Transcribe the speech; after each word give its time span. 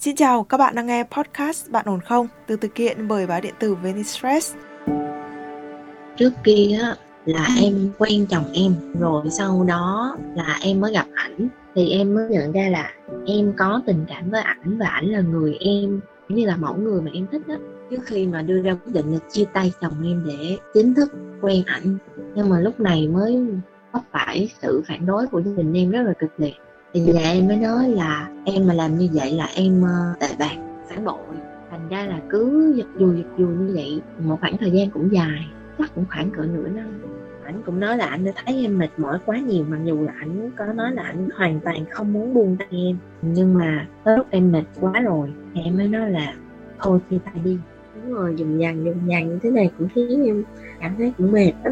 Xin 0.00 0.16
chào, 0.16 0.44
các 0.44 0.56
bạn 0.56 0.74
đang 0.74 0.86
nghe 0.86 1.04
podcast 1.10 1.70
Bạn 1.70 1.86
ổn 1.86 2.00
không? 2.00 2.26
Từ 2.46 2.56
thực 2.56 2.76
hiện 2.76 3.08
bởi 3.08 3.26
báo 3.26 3.40
điện 3.40 3.54
tử 3.58 3.74
Venistress. 3.74 4.54
Trước 6.16 6.30
kia 6.44 6.78
là 7.24 7.48
em 7.60 7.90
quen 7.98 8.26
chồng 8.30 8.44
em 8.54 8.74
rồi 9.00 9.30
sau 9.30 9.64
đó 9.64 10.16
là 10.34 10.58
em 10.62 10.80
mới 10.80 10.92
gặp 10.92 11.06
ảnh 11.14 11.48
thì 11.74 11.90
em 11.90 12.14
mới 12.14 12.28
nhận 12.28 12.52
ra 12.52 12.68
là 12.70 12.92
em 13.26 13.52
có 13.56 13.82
tình 13.86 14.04
cảm 14.08 14.30
với 14.30 14.40
ảnh 14.40 14.78
và 14.78 14.86
ảnh 14.86 15.06
là 15.06 15.20
người 15.20 15.56
em 15.60 16.00
như 16.28 16.46
là 16.46 16.56
mẫu 16.56 16.76
người 16.76 17.00
mà 17.00 17.10
em 17.14 17.26
thích 17.32 17.48
đó 17.48 17.54
trước 17.90 18.00
khi 18.04 18.26
mà 18.26 18.42
đưa 18.42 18.62
ra 18.62 18.74
quyết 18.74 18.92
định 18.92 19.12
là 19.12 19.18
chia 19.30 19.44
tay 19.52 19.72
chồng 19.80 20.02
em 20.04 20.24
để 20.26 20.56
chính 20.74 20.94
thức 20.94 21.12
quen 21.40 21.62
ảnh 21.66 21.98
nhưng 22.34 22.48
mà 22.48 22.60
lúc 22.60 22.80
này 22.80 23.08
mới 23.08 23.46
vấp 23.92 24.02
phải 24.12 24.50
sự 24.62 24.82
phản 24.88 25.06
đối 25.06 25.26
của 25.26 25.42
gia 25.42 25.52
đình 25.52 25.72
em 25.72 25.90
rất 25.90 26.02
là 26.02 26.12
kịch 26.20 26.32
liệt 26.36 26.54
thì 26.92 27.00
nhà 27.00 27.30
em 27.32 27.48
mới 27.48 27.56
nói 27.56 27.88
là 27.88 28.28
em 28.44 28.66
mà 28.66 28.74
làm 28.74 28.98
như 28.98 29.08
vậy 29.12 29.32
là 29.32 29.48
em 29.54 29.82
ờ, 29.82 30.14
tệ 30.20 30.26
bạc, 30.38 30.56
phản 30.88 31.04
bội. 31.04 31.18
Thành 31.70 31.88
ra 31.88 32.06
là 32.06 32.20
cứ 32.28 32.72
giật 32.76 32.86
dùi 32.98 33.16
giật 33.16 33.28
dùi 33.38 33.56
như 33.56 33.74
vậy. 33.74 34.00
Một 34.18 34.36
khoảng 34.40 34.56
thời 34.56 34.70
gian 34.70 34.90
cũng 34.90 35.12
dài, 35.12 35.46
chắc 35.78 35.94
cũng 35.94 36.04
khoảng 36.10 36.30
cỡ 36.30 36.42
nửa 36.42 36.68
năm. 36.68 37.02
Ảnh 37.44 37.62
cũng 37.66 37.80
nói 37.80 37.96
là 37.96 38.06
anh 38.06 38.24
đã 38.24 38.32
thấy 38.44 38.62
em 38.62 38.78
mệt 38.78 38.88
mỏi 38.96 39.18
quá 39.26 39.38
nhiều, 39.38 39.64
mặc 39.68 39.78
dù 39.84 40.02
là 40.02 40.12
ảnh 40.20 40.50
có 40.56 40.64
nói 40.64 40.92
là 40.92 41.02
ảnh 41.02 41.28
hoàn 41.36 41.60
toàn 41.60 41.84
không 41.90 42.12
muốn 42.12 42.34
buông 42.34 42.56
tay 42.58 42.68
em. 42.70 42.96
Nhưng 43.22 43.54
mà 43.54 43.86
tới 44.04 44.16
lúc 44.16 44.26
em 44.30 44.52
mệt 44.52 44.64
quá 44.80 45.00
rồi 45.00 45.32
thì 45.54 45.60
em 45.64 45.76
mới 45.76 45.88
nói 45.88 46.10
là, 46.10 46.34
thôi, 46.80 46.98
chia 47.10 47.18
tay 47.24 47.34
đi. 47.44 47.58
Đúng 47.94 48.14
rồi 48.14 48.34
dùng 48.36 48.60
dằn 48.60 48.84
dùng 48.84 49.00
dằn 49.06 49.28
như 49.28 49.38
thế 49.42 49.50
này 49.50 49.70
cũng 49.78 49.88
khiến 49.94 50.26
em 50.26 50.44
cảm 50.80 50.94
thấy 50.98 51.12
cũng 51.18 51.32
mệt 51.32 51.52
đó 51.64 51.70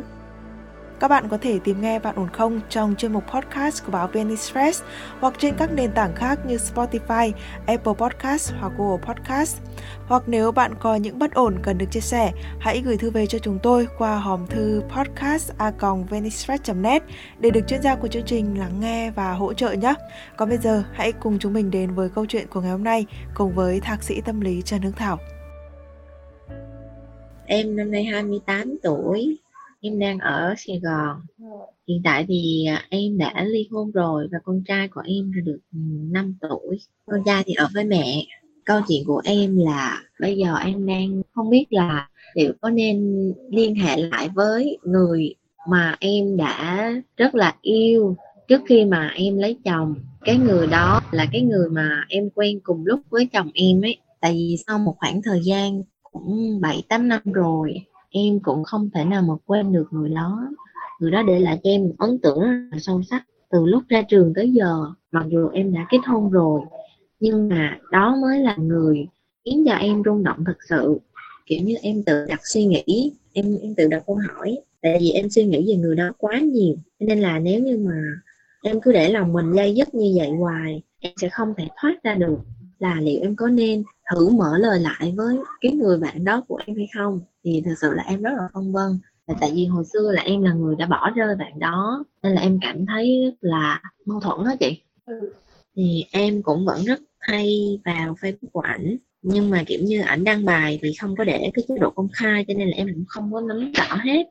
các 1.00 1.08
bạn 1.08 1.28
có 1.28 1.38
thể 1.38 1.58
tìm 1.64 1.80
nghe 1.80 1.98
Bạn 1.98 2.16
ổn 2.16 2.28
không 2.32 2.60
trong 2.68 2.94
chuyên 2.98 3.12
mục 3.12 3.24
podcast 3.34 3.84
của 3.84 3.92
báo 3.92 4.08
VN 4.08 4.28
Express 4.28 4.82
hoặc 5.20 5.34
trên 5.38 5.54
các 5.58 5.72
nền 5.72 5.92
tảng 5.92 6.14
khác 6.14 6.38
như 6.46 6.56
Spotify, 6.56 7.32
Apple 7.66 7.92
Podcast 7.92 8.52
hoặc 8.60 8.72
Google 8.78 9.06
Podcast. 9.06 9.56
Hoặc 10.06 10.22
nếu 10.26 10.52
bạn 10.52 10.74
có 10.80 10.96
những 10.96 11.18
bất 11.18 11.34
ổn 11.34 11.56
cần 11.62 11.78
được 11.78 11.86
chia 11.90 12.00
sẻ, 12.00 12.32
hãy 12.58 12.82
gửi 12.84 12.96
thư 12.96 13.10
về 13.10 13.26
cho 13.26 13.38
chúng 13.38 13.58
tôi 13.62 13.88
qua 13.98 14.18
hòm 14.18 14.46
thư 14.46 14.82
podcast 14.96 15.52
net 16.74 17.02
để 17.38 17.50
được 17.50 17.60
chuyên 17.68 17.82
gia 17.82 17.94
của 17.94 18.08
chương 18.08 18.26
trình 18.26 18.58
lắng 18.58 18.80
nghe 18.80 19.10
và 19.10 19.32
hỗ 19.32 19.52
trợ 19.52 19.72
nhé. 19.72 19.94
Còn 20.36 20.48
bây 20.48 20.58
giờ, 20.58 20.82
hãy 20.92 21.12
cùng 21.12 21.38
chúng 21.38 21.52
mình 21.52 21.70
đến 21.70 21.94
với 21.94 22.08
câu 22.08 22.26
chuyện 22.26 22.46
của 22.46 22.60
ngày 22.60 22.70
hôm 22.70 22.84
nay 22.84 23.06
cùng 23.34 23.54
với 23.54 23.80
thạc 23.80 24.02
sĩ 24.02 24.20
tâm 24.20 24.40
lý 24.40 24.62
Trần 24.62 24.82
Hương 24.82 24.92
Thảo. 24.92 25.18
Em 27.46 27.76
năm 27.76 27.90
nay 27.90 28.04
28 28.04 28.78
tuổi, 28.82 29.38
em 29.86 29.98
đang 29.98 30.18
ở 30.18 30.54
Sài 30.58 30.80
Gòn. 30.82 31.20
Hiện 31.88 32.00
tại 32.04 32.24
thì 32.28 32.66
à, 32.68 32.84
em 32.90 33.18
đã 33.18 33.44
ly 33.44 33.68
hôn 33.70 33.90
rồi 33.90 34.28
và 34.32 34.38
con 34.44 34.62
trai 34.68 34.88
của 34.88 35.02
em 35.04 35.32
là 35.32 35.42
được 35.44 35.58
5 36.10 36.36
tuổi. 36.40 36.78
Con 37.06 37.20
trai 37.26 37.42
thì 37.46 37.54
ở 37.54 37.68
với 37.74 37.84
mẹ. 37.84 38.26
Câu 38.64 38.80
chuyện 38.88 39.04
của 39.06 39.20
em 39.24 39.56
là 39.56 40.02
bây 40.20 40.36
giờ 40.36 40.56
em 40.64 40.86
đang 40.86 41.22
không 41.34 41.50
biết 41.50 41.66
là 41.70 42.08
liệu 42.34 42.52
có 42.60 42.70
nên 42.70 43.32
liên 43.50 43.74
hệ 43.74 43.96
lại 43.96 44.28
với 44.34 44.78
người 44.82 45.34
mà 45.68 45.96
em 46.00 46.36
đã 46.36 46.92
rất 47.16 47.34
là 47.34 47.56
yêu 47.60 48.16
trước 48.48 48.60
khi 48.66 48.84
mà 48.84 49.10
em 49.14 49.38
lấy 49.38 49.56
chồng. 49.64 49.94
Cái 50.24 50.38
người 50.38 50.66
đó 50.66 51.00
là 51.10 51.26
cái 51.32 51.42
người 51.42 51.68
mà 51.70 52.04
em 52.08 52.30
quen 52.34 52.60
cùng 52.62 52.86
lúc 52.86 53.00
với 53.10 53.28
chồng 53.32 53.50
em 53.54 53.84
ấy. 53.84 53.96
Tại 54.20 54.32
vì 54.32 54.56
sau 54.66 54.78
một 54.78 54.94
khoảng 54.98 55.22
thời 55.22 55.40
gian 55.42 55.82
cũng 56.02 56.60
bảy 56.60 56.82
tám 56.88 57.08
năm 57.08 57.20
rồi 57.24 57.74
em 58.10 58.40
cũng 58.40 58.64
không 58.64 58.90
thể 58.94 59.04
nào 59.04 59.22
mà 59.22 59.34
quên 59.46 59.72
được 59.72 59.86
người 59.90 60.08
đó. 60.08 60.48
Người 61.00 61.10
đó 61.10 61.22
để 61.22 61.40
lại 61.40 61.60
cho 61.64 61.70
em 61.70 61.82
một 61.82 61.94
ấn 61.98 62.18
tượng 62.18 62.40
rất 62.40 62.68
là 62.72 62.78
sâu 62.78 63.02
sắc. 63.02 63.24
Từ 63.50 63.66
lúc 63.66 63.82
ra 63.88 64.02
trường 64.02 64.32
tới 64.34 64.52
giờ, 64.52 64.86
mặc 65.12 65.24
dù 65.28 65.48
em 65.48 65.74
đã 65.74 65.86
kết 65.90 65.98
hôn 66.06 66.30
rồi, 66.30 66.60
nhưng 67.20 67.48
mà 67.48 67.78
đó 67.92 68.16
mới 68.22 68.40
là 68.40 68.56
người 68.56 69.06
khiến 69.44 69.64
cho 69.66 69.74
em 69.74 70.02
rung 70.04 70.24
động 70.24 70.44
thật 70.46 70.56
sự. 70.68 70.98
Kiểu 71.46 71.58
như 71.64 71.74
em 71.82 72.02
tự 72.02 72.26
đặt 72.28 72.40
suy 72.44 72.64
nghĩ, 72.64 73.12
em 73.32 73.58
em 73.62 73.74
tự 73.74 73.88
đặt 73.88 74.02
câu 74.06 74.18
hỏi. 74.28 74.58
Tại 74.82 74.98
vì 75.00 75.10
em 75.10 75.30
suy 75.30 75.44
nghĩ 75.44 75.64
về 75.68 75.76
người 75.76 75.96
đó 75.96 76.10
quá 76.18 76.38
nhiều 76.38 76.76
nên 77.00 77.20
là 77.20 77.38
nếu 77.38 77.60
như 77.60 77.78
mà 77.78 78.02
em 78.62 78.80
cứ 78.80 78.92
để 78.92 79.08
lòng 79.08 79.32
mình 79.32 79.52
dây 79.52 79.74
dứt 79.74 79.94
như 79.94 80.12
vậy 80.16 80.30
hoài, 80.30 80.82
em 81.00 81.12
sẽ 81.16 81.28
không 81.28 81.54
thể 81.56 81.68
thoát 81.80 82.02
ra 82.02 82.14
được 82.14 82.38
là 82.78 83.00
liệu 83.00 83.20
em 83.22 83.36
có 83.36 83.48
nên 83.48 83.84
thử 84.10 84.28
mở 84.28 84.58
lời 84.58 84.80
lại 84.80 85.14
với 85.16 85.36
cái 85.60 85.72
người 85.72 85.98
bạn 85.98 86.24
đó 86.24 86.42
của 86.48 86.58
em 86.66 86.76
hay 86.76 86.88
không? 86.94 87.20
Thì 87.44 87.62
thực 87.64 87.74
sự 87.80 87.94
là 87.94 88.02
em 88.02 88.22
rất 88.22 88.30
là 88.36 88.48
phân 88.54 88.72
vân. 88.72 88.98
Là 89.26 89.34
tại 89.40 89.52
vì 89.54 89.66
hồi 89.66 89.84
xưa 89.92 90.12
là 90.12 90.22
em 90.22 90.42
là 90.42 90.52
người 90.52 90.76
đã 90.76 90.86
bỏ 90.86 91.10
rơi 91.10 91.36
bạn 91.36 91.58
đó 91.58 92.04
nên 92.22 92.34
là 92.34 92.40
em 92.40 92.58
cảm 92.62 92.86
thấy 92.86 93.22
rất 93.24 93.34
là 93.40 93.82
mâu 94.06 94.20
thuẫn 94.20 94.44
đó 94.44 94.54
chị. 94.60 94.82
Ừ. 95.06 95.32
thì 95.76 96.04
em 96.12 96.42
cũng 96.42 96.66
vẫn 96.66 96.84
rất 96.84 97.00
hay 97.18 97.78
vào 97.84 98.14
facebook 98.20 98.48
của 98.52 98.60
ảnh 98.60 98.96
nhưng 99.22 99.50
mà 99.50 99.64
kiểu 99.66 99.80
như 99.82 100.00
ảnh 100.00 100.24
đăng 100.24 100.44
bài 100.44 100.78
thì 100.82 100.92
không 101.00 101.16
có 101.16 101.24
để 101.24 101.50
cái 101.54 101.64
chế 101.68 101.74
độ 101.80 101.90
công 101.90 102.08
khai 102.12 102.44
cho 102.48 102.54
nên 102.54 102.68
là 102.68 102.76
em 102.76 102.86
cũng 102.94 103.04
không 103.08 103.32
có 103.32 103.40
nắm 103.40 103.72
rõ 103.72 103.96
hết. 104.04 104.26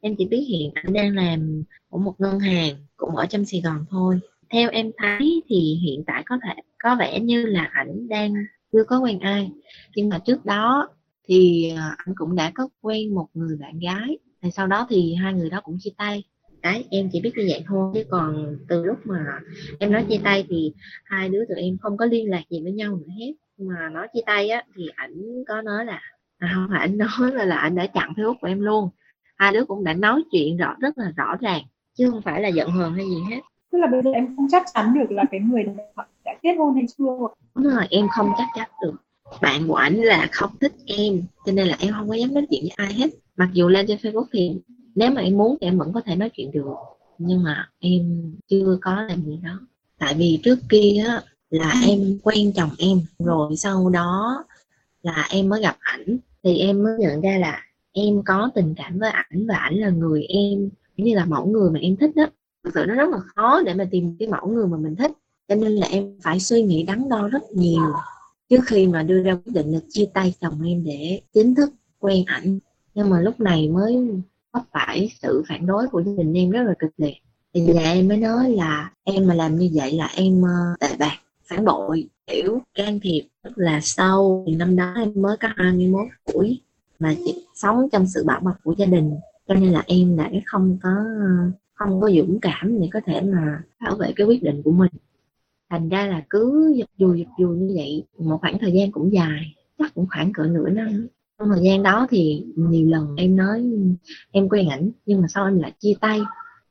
Em 0.00 0.14
chỉ 0.18 0.26
biết 0.26 0.44
hiện 0.48 0.70
ảnh 0.74 0.92
đang 0.92 1.14
làm 1.16 1.62
ở 1.90 1.98
một 1.98 2.14
ngân 2.18 2.38
hàng 2.38 2.74
cũng 2.96 3.16
ở 3.16 3.26
trong 3.26 3.44
sài 3.44 3.60
gòn 3.60 3.84
thôi 3.90 4.20
theo 4.50 4.70
em 4.70 4.90
thấy 4.96 5.42
thì 5.48 5.78
hiện 5.82 6.04
tại 6.06 6.22
có 6.26 6.38
thể 6.46 6.62
có 6.78 6.96
vẻ 6.98 7.20
như 7.20 7.46
là 7.46 7.70
ảnh 7.72 8.08
đang 8.08 8.34
chưa 8.72 8.84
có 8.84 9.00
quen 9.00 9.20
ai. 9.20 9.50
Nhưng 9.96 10.08
mà 10.08 10.18
trước 10.18 10.44
đó 10.46 10.88
thì 11.28 11.70
à, 11.76 11.88
ảnh 11.88 11.96
anh 12.06 12.14
cũng 12.16 12.36
đã 12.36 12.52
có 12.54 12.68
quen 12.80 13.14
một 13.14 13.28
người 13.34 13.56
bạn 13.60 13.78
gái 13.78 14.18
thì 14.42 14.50
sau 14.50 14.66
đó 14.66 14.86
thì 14.90 15.14
hai 15.14 15.34
người 15.34 15.50
đó 15.50 15.60
cũng 15.64 15.76
chia 15.80 15.90
tay. 15.96 16.24
Đấy 16.62 16.84
em 16.90 17.08
chỉ 17.12 17.20
biết 17.20 17.32
như 17.36 17.46
vậy 17.48 17.64
thôi 17.66 17.90
chứ 17.94 18.04
còn 18.10 18.56
từ 18.68 18.84
lúc 18.84 18.96
mà 19.04 19.40
em 19.78 19.92
nói 19.92 20.04
chia 20.08 20.18
tay 20.24 20.44
thì 20.48 20.72
hai 21.04 21.28
đứa 21.28 21.44
tụi 21.48 21.62
em 21.62 21.78
không 21.78 21.96
có 21.96 22.04
liên 22.04 22.30
lạc 22.30 22.42
gì 22.50 22.60
với 22.62 22.72
nhau 22.72 22.96
nữa 22.96 23.12
hết. 23.18 23.32
Mà 23.58 23.88
nói 23.92 24.08
chia 24.14 24.20
tay 24.26 24.48
á 24.48 24.62
thì 24.76 24.88
ảnh 24.96 25.44
có 25.48 25.62
nói 25.62 25.84
là 25.84 26.00
à, 26.38 26.50
không 26.54 26.66
phải 26.70 26.80
anh 26.80 26.98
nói 26.98 27.32
là 27.32 27.44
là 27.44 27.56
anh 27.56 27.74
đã 27.74 27.86
chặn 27.86 28.12
facebook 28.16 28.34
của 28.40 28.46
em 28.46 28.60
luôn. 28.60 28.88
Hai 29.36 29.52
đứa 29.52 29.64
cũng 29.64 29.84
đã 29.84 29.92
nói 29.92 30.22
chuyện 30.32 30.56
rõ 30.56 30.74
rất 30.80 30.98
là 30.98 31.12
rõ 31.16 31.36
ràng 31.40 31.62
chứ 31.94 32.10
không 32.10 32.22
phải 32.22 32.40
là 32.40 32.48
giận 32.48 32.70
hờn 32.70 32.94
hay 32.94 33.04
gì 33.04 33.20
hết 33.30 33.40
tức 33.76 33.80
là 33.80 33.86
bây 33.86 34.02
giờ 34.02 34.10
em 34.10 34.36
không 34.36 34.46
chắc 34.50 34.62
chắn 34.74 34.94
được 34.94 35.10
là 35.10 35.24
cái 35.30 35.40
người 35.40 35.64
đã 36.24 36.34
kết 36.42 36.54
hôn 36.58 36.74
hay 36.74 36.84
chưa. 36.98 37.28
Đúng 37.54 37.74
rồi 37.74 37.86
em 37.90 38.08
không 38.08 38.32
chắc 38.38 38.46
chắn 38.54 38.68
được. 38.82 38.94
Bạn 39.42 39.68
của 39.68 39.74
ảnh 39.74 39.96
là 39.96 40.28
không 40.32 40.50
thích 40.60 40.72
em 40.86 41.22
cho 41.46 41.52
nên 41.52 41.68
là 41.68 41.76
em 41.80 41.92
không 41.92 42.08
có 42.08 42.14
dám 42.14 42.34
nói 42.34 42.46
chuyện 42.50 42.62
với 42.62 42.72
ai 42.76 42.92
hết. 42.92 43.10
Mặc 43.36 43.48
dù 43.52 43.68
lên 43.68 43.86
trên 43.86 43.98
facebook 43.98 44.24
thì 44.32 44.52
nếu 44.94 45.10
mà 45.10 45.20
em 45.20 45.38
muốn 45.38 45.56
thì 45.60 45.66
em 45.66 45.78
vẫn 45.78 45.92
có 45.92 46.00
thể 46.00 46.16
nói 46.16 46.30
chuyện 46.30 46.50
được. 46.52 46.74
Nhưng 47.18 47.42
mà 47.42 47.68
em 47.78 48.32
chưa 48.48 48.78
có 48.82 49.02
làm 49.02 49.22
gì 49.22 49.40
đó. 49.42 49.60
Tại 49.98 50.14
vì 50.14 50.40
trước 50.42 50.58
kia 50.70 51.04
á, 51.08 51.22
là 51.50 51.74
em 51.86 52.18
quen 52.22 52.52
chồng 52.54 52.70
em 52.78 53.00
rồi 53.18 53.56
sau 53.56 53.90
đó 53.90 54.44
là 55.02 55.26
em 55.30 55.48
mới 55.48 55.62
gặp 55.62 55.76
ảnh. 55.80 56.18
Thì 56.42 56.58
em 56.58 56.82
mới 56.82 56.92
nhận 56.98 57.20
ra 57.20 57.38
là 57.38 57.62
em 57.92 58.22
có 58.24 58.50
tình 58.54 58.74
cảm 58.76 58.98
với 58.98 59.10
ảnh 59.10 59.46
và 59.48 59.56
ảnh 59.56 59.74
là 59.74 59.88
người 59.88 60.22
em 60.22 60.68
như 60.96 61.14
là 61.14 61.24
mẫu 61.24 61.46
người 61.46 61.70
mà 61.70 61.80
em 61.80 61.96
thích 61.96 62.10
đó 62.16 62.26
sự 62.74 62.84
nó 62.88 62.94
rất 62.94 63.08
là 63.08 63.18
khó 63.18 63.62
để 63.62 63.74
mà 63.74 63.84
tìm 63.90 64.16
cái 64.18 64.28
mẫu 64.28 64.48
người 64.48 64.66
mà 64.66 64.76
mình 64.76 64.96
thích. 64.96 65.12
Cho 65.48 65.54
nên 65.54 65.72
là 65.72 65.86
em 65.86 66.18
phải 66.22 66.40
suy 66.40 66.62
nghĩ 66.62 66.82
đắn 66.82 67.08
đo 67.08 67.28
rất 67.28 67.42
nhiều 67.52 67.82
trước 68.50 68.60
khi 68.66 68.86
mà 68.86 69.02
đưa 69.02 69.22
ra 69.22 69.34
quyết 69.34 69.52
định 69.52 69.72
là 69.72 69.78
chia 69.88 70.06
tay 70.14 70.34
chồng 70.40 70.62
em 70.64 70.84
để 70.84 71.20
chính 71.34 71.54
thức 71.54 71.70
quen 71.98 72.24
ảnh. 72.26 72.58
Nhưng 72.94 73.10
mà 73.10 73.20
lúc 73.20 73.40
này 73.40 73.68
mới 73.68 74.08
vấp 74.52 74.62
phải 74.72 75.10
sự 75.22 75.42
phản 75.48 75.66
đối 75.66 75.88
của 75.88 76.02
gia 76.02 76.12
đình 76.12 76.34
em 76.34 76.50
rất 76.50 76.62
là 76.62 76.74
kịch 76.78 76.94
liệt. 76.96 77.16
Thì 77.54 77.60
nhà 77.60 77.92
em 77.92 78.08
mới 78.08 78.16
nói 78.16 78.50
là 78.50 78.92
em 79.04 79.26
mà 79.26 79.34
làm 79.34 79.56
như 79.56 79.70
vậy 79.74 79.92
là 79.92 80.10
em 80.16 80.42
ờ, 80.42 80.76
tệ 80.80 80.96
bạc, 80.98 81.18
phản 81.46 81.64
bội, 81.64 82.08
kiểu 82.26 82.60
can 82.74 83.00
thiệp. 83.00 83.22
Rất 83.42 83.52
là 83.56 83.80
sâu 83.82 84.44
thì 84.46 84.54
năm 84.54 84.76
đó 84.76 84.94
em 84.96 85.12
mới 85.14 85.36
có 85.36 85.48
21 85.56 86.00
tuổi 86.32 86.60
mà 86.98 87.14
chỉ 87.24 87.46
sống 87.54 87.88
trong 87.92 88.06
sự 88.06 88.24
bảo 88.24 88.40
mật 88.40 88.54
của 88.64 88.74
gia 88.78 88.86
đình. 88.86 89.14
Cho 89.48 89.54
nên 89.54 89.72
là 89.72 89.82
em 89.86 90.16
đã 90.16 90.30
không 90.46 90.78
có 90.82 90.90
không 91.76 92.00
có 92.00 92.10
dũng 92.10 92.38
cảm 92.40 92.80
để 92.80 92.88
có 92.92 93.00
thể 93.06 93.20
mà 93.20 93.62
bảo 93.80 93.96
vệ 93.96 94.12
cái 94.16 94.26
quyết 94.26 94.42
định 94.42 94.62
của 94.64 94.72
mình. 94.72 94.92
Thành 95.70 95.88
ra 95.88 96.06
là 96.06 96.22
cứ 96.30 96.72
dập 96.76 96.88
dùi 96.98 97.18
dập 97.18 97.28
dùi 97.38 97.56
như 97.56 97.74
vậy 97.76 98.04
một 98.18 98.38
khoảng 98.40 98.58
thời 98.58 98.72
gian 98.72 98.92
cũng 98.92 99.12
dài 99.12 99.54
chắc 99.78 99.94
cũng 99.94 100.06
khoảng 100.10 100.32
cỡ 100.32 100.42
nửa 100.42 100.68
năm. 100.68 101.06
Trong 101.38 101.48
thời 101.54 101.64
gian 101.64 101.82
đó 101.82 102.06
thì 102.10 102.44
nhiều 102.56 102.88
lần 102.88 103.16
em 103.16 103.36
nói 103.36 103.64
em 104.32 104.48
quen 104.48 104.68
ảnh 104.68 104.90
nhưng 105.06 105.20
mà 105.20 105.28
sau 105.28 105.44
em 105.44 105.58
lại 105.58 105.72
chia 105.78 105.94
tay 106.00 106.20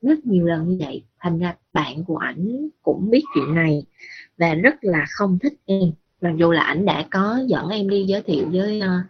rất 0.01 0.25
nhiều 0.25 0.45
lần 0.45 0.67
như 0.67 0.77
vậy. 0.79 1.03
Thành 1.19 1.39
ra 1.39 1.55
bạn 1.73 2.03
của 2.03 2.17
ảnh 2.17 2.69
cũng 2.81 3.09
biết 3.09 3.23
chuyện 3.35 3.55
này 3.55 3.85
và 4.37 4.53
rất 4.53 4.75
là 4.81 5.05
không 5.09 5.39
thích 5.39 5.53
em. 5.65 5.91
Mặc 6.21 6.33
dù 6.37 6.51
là 6.51 6.61
ảnh 6.61 6.85
đã 6.85 7.05
có 7.11 7.39
dẫn 7.47 7.69
em 7.69 7.89
đi 7.89 8.05
giới 8.05 8.21
thiệu 8.21 8.49
với 8.51 8.79
ờ, 8.79 8.87
uh, 8.87 9.01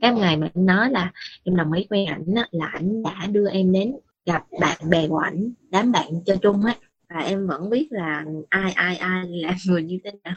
các 0.00 0.14
ngày 0.14 0.36
mà 0.36 0.48
em 0.54 0.66
nói 0.66 0.90
là 0.90 1.12
em 1.44 1.56
đồng 1.56 1.72
ý 1.72 1.86
quen 1.90 2.06
ảnh 2.06 2.24
là 2.50 2.66
ảnh 2.66 3.02
đã 3.02 3.26
đưa 3.32 3.48
em 3.48 3.72
đến 3.72 3.92
gặp 4.26 4.44
bạn 4.60 4.90
bè 4.90 5.08
của 5.08 5.18
ảnh, 5.18 5.52
đám 5.70 5.92
bạn 5.92 6.06
chơi 6.26 6.36
chung 6.36 6.64
á. 6.64 6.74
Và 7.08 7.20
em 7.20 7.46
vẫn 7.46 7.70
biết 7.70 7.88
là 7.90 8.24
ai 8.48 8.72
ai 8.72 8.96
ai 8.96 9.26
là 9.28 9.54
người 9.68 9.82
như 9.82 9.98
thế 10.04 10.10
nào. 10.24 10.34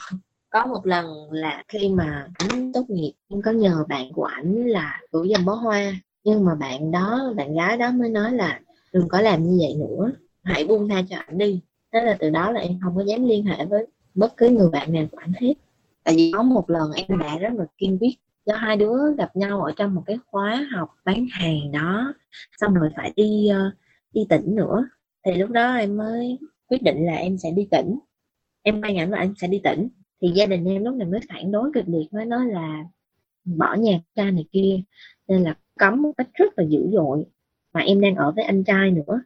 Có 0.49 0.65
một 0.65 0.85
lần 0.85 1.31
là 1.31 1.63
khi 1.67 1.89
mà 1.89 2.27
ảnh 2.33 2.71
tốt 2.73 2.85
nghiệp, 2.89 3.11
em 3.27 3.41
có 3.41 3.51
nhờ 3.51 3.85
bạn 3.89 4.13
của 4.13 4.23
ảnh 4.23 4.67
là 4.67 5.01
gửi 5.11 5.29
dòng 5.29 5.45
bó 5.45 5.53
hoa. 5.53 5.93
Nhưng 6.23 6.45
mà 6.45 6.55
bạn 6.55 6.91
đó, 6.91 7.33
bạn 7.35 7.55
gái 7.55 7.77
đó 7.77 7.91
mới 7.91 8.09
nói 8.09 8.33
là 8.33 8.59
đừng 8.93 9.07
có 9.07 9.21
làm 9.21 9.43
như 9.43 9.57
vậy 9.61 9.75
nữa, 9.75 10.11
hãy 10.43 10.65
buông 10.65 10.89
tha 10.89 11.01
cho 11.09 11.17
ảnh 11.17 11.37
đi. 11.37 11.61
Thế 11.93 12.01
là 12.01 12.17
từ 12.19 12.29
đó 12.29 12.51
là 12.51 12.61
em 12.61 12.79
không 12.83 12.95
có 12.95 13.03
dám 13.03 13.27
liên 13.27 13.45
hệ 13.45 13.65
với 13.65 13.87
bất 14.15 14.37
cứ 14.37 14.49
người 14.49 14.69
bạn 14.69 14.93
nào 14.93 15.05
của 15.11 15.17
ảnh 15.17 15.31
hết. 15.41 15.53
Tại 16.03 16.15
vì 16.15 16.31
có 16.35 16.43
một 16.43 16.69
lần 16.69 16.91
em 16.91 17.19
đã 17.19 17.37
rất 17.37 17.53
là 17.53 17.65
kiên 17.77 17.97
quyết 18.01 18.15
do 18.45 18.55
hai 18.55 18.77
đứa 18.77 19.15
gặp 19.17 19.35
nhau 19.35 19.61
ở 19.61 19.71
trong 19.75 19.95
một 19.95 20.03
cái 20.05 20.17
khóa 20.27 20.67
học 20.71 20.89
bán 21.05 21.25
hàng 21.31 21.71
đó 21.71 22.13
xong 22.57 22.73
rồi 22.73 22.89
phải 22.95 23.13
đi 23.15 23.49
uh, 23.51 23.73
đi 24.13 24.21
tỉnh 24.29 24.55
nữa. 24.55 24.85
Thì 25.25 25.35
lúc 25.35 25.49
đó 25.49 25.73
em 25.73 25.97
mới 25.97 26.39
quyết 26.67 26.83
định 26.83 27.05
là 27.05 27.15
em 27.15 27.37
sẽ 27.37 27.51
đi 27.51 27.67
tỉnh. 27.71 27.99
Em 28.61 28.81
may 28.81 28.95
ảnh 28.95 29.11
là 29.11 29.17
anh 29.17 29.33
sẽ 29.37 29.47
đi 29.47 29.61
tỉnh. 29.63 29.89
Thì 30.21 30.27
gia 30.35 30.45
đình 30.45 30.65
em 30.65 30.83
lúc 30.83 30.95
này 30.95 31.07
mới 31.07 31.19
phản 31.29 31.51
đối 31.51 31.71
kịch 31.73 31.85
liệt 31.87 32.13
mới 32.13 32.25
nói 32.25 32.45
là 32.45 32.83
bỏ 33.45 33.75
nhà 33.75 33.99
cha 34.15 34.31
này 34.31 34.45
kia 34.51 34.81
nên 35.27 35.43
là 35.43 35.55
cấm 35.79 36.01
một 36.01 36.11
cách 36.17 36.29
rất 36.33 36.59
là 36.59 36.65
dữ 36.69 36.89
dội. 36.93 37.25
Mà 37.73 37.81
em 37.81 38.01
đang 38.01 38.15
ở 38.15 38.31
với 38.31 38.43
anh 38.43 38.63
trai 38.63 38.91
nữa 38.91 39.21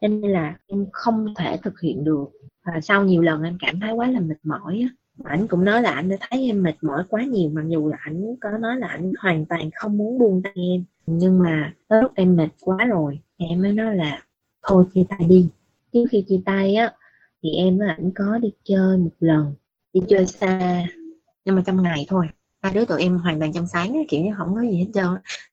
nên 0.00 0.20
là 0.20 0.58
em 0.66 0.86
không 0.92 1.34
thể 1.36 1.56
thực 1.62 1.80
hiện 1.80 2.04
được. 2.04 2.26
Và 2.64 2.80
sau 2.80 3.04
nhiều 3.04 3.22
lần 3.22 3.42
em 3.42 3.58
cảm 3.60 3.80
thấy 3.80 3.92
quá 3.92 4.10
là 4.10 4.20
mệt 4.20 4.38
mỏi 4.42 4.80
á 4.82 4.88
ảnh 5.22 5.46
cũng 5.48 5.64
nói 5.64 5.82
là 5.82 5.90
anh 5.90 6.08
đã 6.08 6.16
thấy 6.20 6.46
em 6.46 6.62
mệt 6.62 6.74
mỏi 6.82 7.04
quá 7.08 7.22
nhiều, 7.22 7.50
mặc 7.50 7.62
dù 7.68 7.88
là 7.88 7.96
ảnh 8.00 8.36
có 8.40 8.50
nói 8.60 8.76
là 8.76 8.86
ảnh 8.88 9.12
hoàn 9.18 9.46
toàn 9.46 9.70
không 9.74 9.96
muốn 9.96 10.18
buông 10.18 10.42
tay 10.42 10.52
em. 10.56 10.84
Nhưng 11.06 11.38
mà 11.38 11.72
tới 11.88 12.02
lúc 12.02 12.12
em 12.14 12.36
mệt 12.36 12.48
quá 12.60 12.84
rồi, 12.84 13.18
em 13.36 13.62
mới 13.62 13.72
nói 13.72 13.96
là, 13.96 14.22
thôi 14.62 14.84
chia 14.94 15.04
tay 15.08 15.28
đi. 15.28 15.48
Trước 15.92 16.04
khi 16.10 16.24
chia 16.28 16.40
tay 16.44 16.74
á, 16.74 16.92
thì 17.42 17.50
em 17.50 17.78
với 17.78 17.88
ảnh 17.88 18.10
có 18.14 18.38
đi 18.38 18.52
chơi 18.64 18.98
một 18.98 19.10
lần, 19.20 19.54
đi 19.92 20.00
chơi 20.08 20.26
xa, 20.26 20.86
nhưng 21.44 21.56
mà 21.56 21.62
trong 21.66 21.82
ngày 21.82 22.06
thôi. 22.08 22.28
Hai 22.62 22.74
đứa 22.74 22.84
tụi 22.84 23.02
em 23.02 23.18
hoàn 23.18 23.38
toàn 23.38 23.52
trong 23.52 23.66
sáng 23.66 24.04
kiểu 24.08 24.24
như 24.24 24.30
không 24.36 24.54
có 24.54 24.60
gì 24.60 24.76
hết 24.76 24.90
trơn 24.94 25.06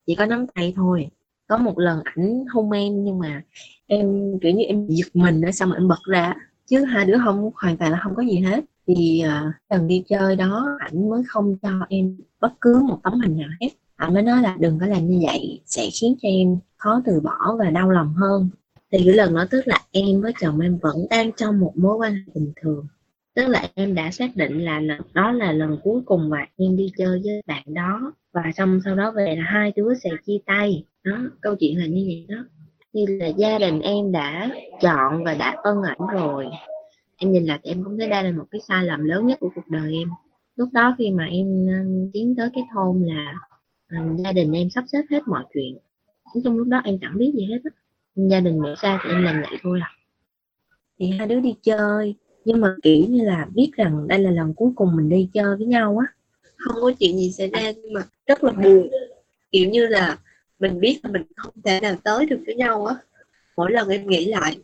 chỉ 0.05 0.15
có 0.15 0.25
nắm 0.25 0.45
tay 0.55 0.73
thôi. 0.75 1.07
Có 1.47 1.57
một 1.57 1.79
lần 1.79 2.01
ảnh 2.03 2.45
hôn 2.53 2.71
em, 2.71 3.03
nhưng 3.03 3.19
mà 3.19 3.43
em, 3.87 4.31
kiểu 4.41 4.51
như 4.51 4.63
em 4.63 4.87
giật 4.87 5.07
mình 5.13 5.41
nữa 5.41 5.51
xong 5.51 5.69
rồi 5.69 5.77
em 5.77 5.87
bật 5.87 6.03
ra 6.09 6.35
chứ 6.65 6.83
hai 6.83 7.05
đứa 7.05 7.17
không, 7.25 7.51
hoàn 7.55 7.77
toàn 7.77 7.91
là 7.91 7.99
không 8.03 8.15
có 8.15 8.23
gì 8.23 8.37
hết 8.39 8.63
thì 8.95 9.21
à, 9.21 9.43
uh, 9.47 9.71
lần 9.71 9.87
đi 9.87 10.03
chơi 10.07 10.35
đó 10.35 10.67
ảnh 10.79 11.09
mới 11.09 11.23
không 11.27 11.57
cho 11.61 11.69
em 11.89 12.17
bất 12.39 12.53
cứ 12.61 12.81
một 12.89 12.99
tấm 13.03 13.19
hình 13.19 13.37
nào 13.37 13.49
hết. 13.61 13.69
Ảnh 13.95 14.13
mới 14.13 14.23
nói 14.23 14.41
là 14.41 14.55
đừng 14.59 14.79
có 14.79 14.85
làm 14.85 15.07
như 15.07 15.19
vậy 15.25 15.61
sẽ 15.65 15.89
khiến 16.01 16.15
cho 16.21 16.29
em 16.29 16.57
khó 16.77 17.01
từ 17.05 17.19
bỏ 17.19 17.55
và 17.59 17.69
đau 17.69 17.89
lòng 17.89 18.13
hơn. 18.13 18.49
Thì 18.91 18.97
cái 19.05 19.13
lần 19.13 19.35
đó 19.35 19.45
tức 19.49 19.67
là 19.67 19.79
em 19.91 20.21
với 20.21 20.33
chồng 20.41 20.59
em 20.59 20.77
vẫn 20.81 20.95
đang 21.09 21.31
trong 21.31 21.59
một 21.59 21.73
mối 21.75 21.97
quan 21.97 22.13
hệ 22.13 22.21
bình 22.35 22.53
thường. 22.61 22.87
Tức 23.35 23.47
là 23.47 23.67
em 23.75 23.95
đã 23.95 24.11
xác 24.11 24.35
định 24.35 24.65
là 24.65 24.79
lần 24.79 25.01
đó 25.13 25.31
là 25.31 25.51
lần 25.51 25.77
cuối 25.83 26.01
cùng 26.05 26.29
mà 26.29 26.45
em 26.57 26.77
đi 26.77 26.91
chơi 26.97 27.21
với 27.23 27.41
bạn 27.47 27.63
đó. 27.67 28.13
Và 28.33 28.43
xong 28.55 28.79
sau 28.85 28.95
đó 28.95 29.11
về 29.11 29.35
là 29.35 29.43
hai 29.43 29.73
đứa 29.75 29.93
sẽ 30.03 30.09
chia 30.25 30.37
tay. 30.45 30.85
Đó 31.03 31.17
câu 31.41 31.55
chuyện 31.55 31.79
là 31.79 31.85
như 31.85 32.03
vậy 32.07 32.25
đó. 32.29 32.43
Như 32.93 33.05
là 33.07 33.27
gia 33.27 33.59
đình 33.59 33.81
em 33.81 34.11
đã 34.11 34.49
chọn 34.81 35.23
và 35.23 35.33
đã 35.33 35.55
ân 35.63 35.83
ảnh 35.83 36.07
rồi 36.13 36.45
em 37.21 37.31
nhìn 37.31 37.45
là 37.45 37.59
em 37.63 37.83
cũng 37.83 37.97
thấy 37.97 38.09
đây 38.09 38.23
là 38.23 38.31
một 38.31 38.45
cái 38.51 38.61
sai 38.67 38.85
lầm 38.85 39.03
lớn 39.03 39.27
nhất 39.27 39.39
của 39.39 39.49
cuộc 39.55 39.67
đời 39.67 39.93
em. 39.93 40.09
Lúc 40.55 40.69
đó 40.71 40.95
khi 40.97 41.11
mà 41.11 41.25
em 41.25 41.67
um, 41.67 42.11
tiến 42.13 42.35
tới 42.37 42.49
cái 42.53 42.63
thôn 42.73 43.03
là 43.05 43.33
um, 43.91 44.17
gia 44.17 44.31
đình 44.31 44.51
em 44.51 44.69
sắp 44.69 44.83
xếp 44.91 45.01
hết 45.09 45.27
mọi 45.27 45.43
chuyện. 45.53 45.77
Trong 46.43 46.57
lúc 46.57 46.67
đó 46.67 46.81
em 46.83 46.97
chẳng 47.01 47.17
biết 47.17 47.31
gì 47.35 47.45
hết 47.45 47.59
á. 47.63 47.71
Gia 48.15 48.39
đình 48.39 48.59
mẹ 48.59 48.69
xa 48.81 48.99
thì 49.03 49.09
em 49.09 49.23
làm 49.23 49.41
vậy 49.41 49.59
thôi 49.63 49.79
à. 49.81 49.89
Thì 50.99 51.11
hai 51.11 51.27
đứa 51.27 51.39
đi 51.39 51.55
chơi 51.61 52.15
nhưng 52.45 52.61
mà 52.61 52.75
kiểu 52.83 53.05
như 53.09 53.23
là 53.23 53.47
biết 53.53 53.71
rằng 53.75 54.07
đây 54.07 54.19
là 54.19 54.31
lần 54.31 54.53
cuối 54.53 54.71
cùng 54.75 54.95
mình 54.95 55.09
đi 55.09 55.29
chơi 55.33 55.57
với 55.57 55.67
nhau 55.67 55.97
á. 55.97 56.13
Không 56.57 56.75
có 56.81 56.91
chuyện 56.99 57.17
gì 57.17 57.31
xảy 57.31 57.47
ra 57.47 57.71
nhưng 57.71 57.93
mà 57.93 58.01
rất 58.27 58.43
là 58.43 58.51
buồn. 58.51 58.89
Kiểu 59.51 59.69
như 59.69 59.87
là 59.87 60.17
mình 60.59 60.79
biết 60.79 60.99
là 61.03 61.09
mình 61.11 61.23
không 61.35 61.53
thể 61.63 61.79
nào 61.79 61.95
tới 62.03 62.25
được 62.25 62.39
với 62.45 62.55
nhau 62.55 62.85
á. 62.85 62.95
Mỗi 63.57 63.71
lần 63.71 63.89
em 63.89 64.07
nghĩ 64.07 64.25
lại 64.25 64.57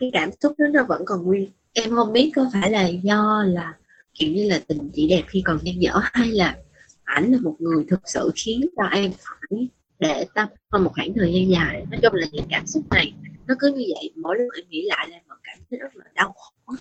cái 0.00 0.10
cảm 0.12 0.30
xúc 0.40 0.52
đó 0.58 0.66
nó 0.72 0.84
vẫn 0.88 1.02
còn 1.04 1.22
nguyên 1.22 1.50
em 1.74 1.90
không 1.90 2.12
biết 2.12 2.32
có 2.36 2.50
phải 2.52 2.70
là 2.70 2.86
do 2.88 3.44
là, 3.46 3.74
kiểu 4.14 4.32
như 4.32 4.48
là, 4.48 4.60
tình 4.68 4.90
chị 4.94 5.08
đẹp 5.08 5.22
khi 5.28 5.42
còn 5.44 5.58
đang 5.64 5.82
dở 5.82 5.92
hay 6.02 6.28
là 6.28 6.56
ảnh 7.04 7.32
là 7.32 7.38
một 7.42 7.56
người 7.58 7.84
thực 7.88 8.00
sự 8.04 8.30
khiến 8.34 8.66
cho 8.76 8.82
em 8.84 9.12
phải 9.18 9.68
để 9.98 10.26
tâm 10.34 10.48
qua 10.70 10.80
một 10.80 10.90
khoảng 10.94 11.14
thời 11.14 11.32
gian 11.32 11.50
dài. 11.50 11.86
Nói 11.90 12.00
chung 12.02 12.14
là 12.14 12.26
những 12.32 12.46
cảm 12.50 12.66
xúc 12.66 12.82
này, 12.90 13.14
nó 13.46 13.54
cứ 13.58 13.68
như 13.68 13.84
vậy. 13.94 14.10
Mỗi 14.16 14.36
lần 14.38 14.48
em 14.56 14.64
nghĩ 14.68 14.82
lại 14.86 15.08
là 15.10 15.18
một 15.28 15.34
cảm 15.44 15.58
thấy 15.70 15.78
rất 15.78 15.96
là 15.96 16.04
đau 16.14 16.32
khổ. 16.36 16.74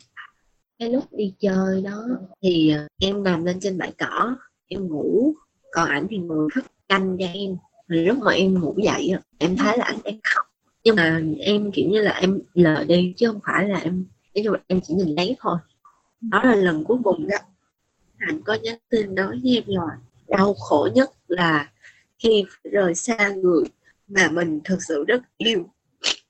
Cái 0.80 0.90
lúc 0.90 1.04
đi 1.14 1.34
chơi 1.40 1.82
đó 1.82 2.06
thì 2.42 2.70
ờ, 2.70 2.88
em 3.02 3.24
nằm 3.24 3.46
lên 3.46 3.60
trên 3.60 3.78
bãi 3.78 3.92
cỏ, 4.00 4.36
em 4.68 4.88
ngủ, 4.88 5.34
còn 5.72 5.90
ảnh 5.90 6.08
thì 6.10 6.18
ngồi 6.18 6.50
thức 6.56 6.66
canh 6.90 7.18
cho 7.20 7.26
em. 7.34 7.56
Rồi 7.88 8.06
lúc 8.06 8.18
mà 8.18 8.32
em 8.32 8.60
ngủ 8.60 8.76
dậy 8.84 9.12
em 9.38 9.56
thấy 9.56 9.78
là 9.78 9.86
anh 9.86 9.98
đang 10.04 10.20
khóc. 10.24 10.46
Nhưng 10.84 10.96
mà 10.96 11.22
em, 11.40 11.72
kiểu 11.72 11.90
như 11.90 12.02
là, 12.02 12.12
em 12.12 12.40
lờ 12.54 12.84
đi 12.88 13.14
chứ 13.18 13.28
không 13.28 13.40
phải 13.46 13.70
là 13.70 13.80
em 13.80 14.06
chung 14.46 14.54
là 14.54 14.60
em 14.68 14.82
chỉ 14.82 14.94
nhìn 14.94 15.16
lấy 15.16 15.36
thôi. 15.40 15.58
Đó 16.22 16.42
là 16.44 16.56
lần 16.56 16.84
cuối 16.84 16.98
cùng 17.04 17.28
đó. 17.28 17.38
Anh 18.18 18.42
có 18.46 18.54
nhắn 18.54 18.78
tin 18.90 19.16
nói 19.16 19.40
với 19.44 19.56
em 19.56 19.64
rồi 19.66 19.90
đau 20.28 20.54
khổ 20.54 20.90
nhất 20.96 21.12
là 21.28 21.72
khi 22.20 22.46
rời 22.64 22.96
xa 22.96 23.30
người 23.30 23.64
mà 24.08 24.30
mình 24.32 24.60
thực 24.64 24.84
sự 24.88 25.04
rất 25.08 25.22
yêu. 25.38 25.66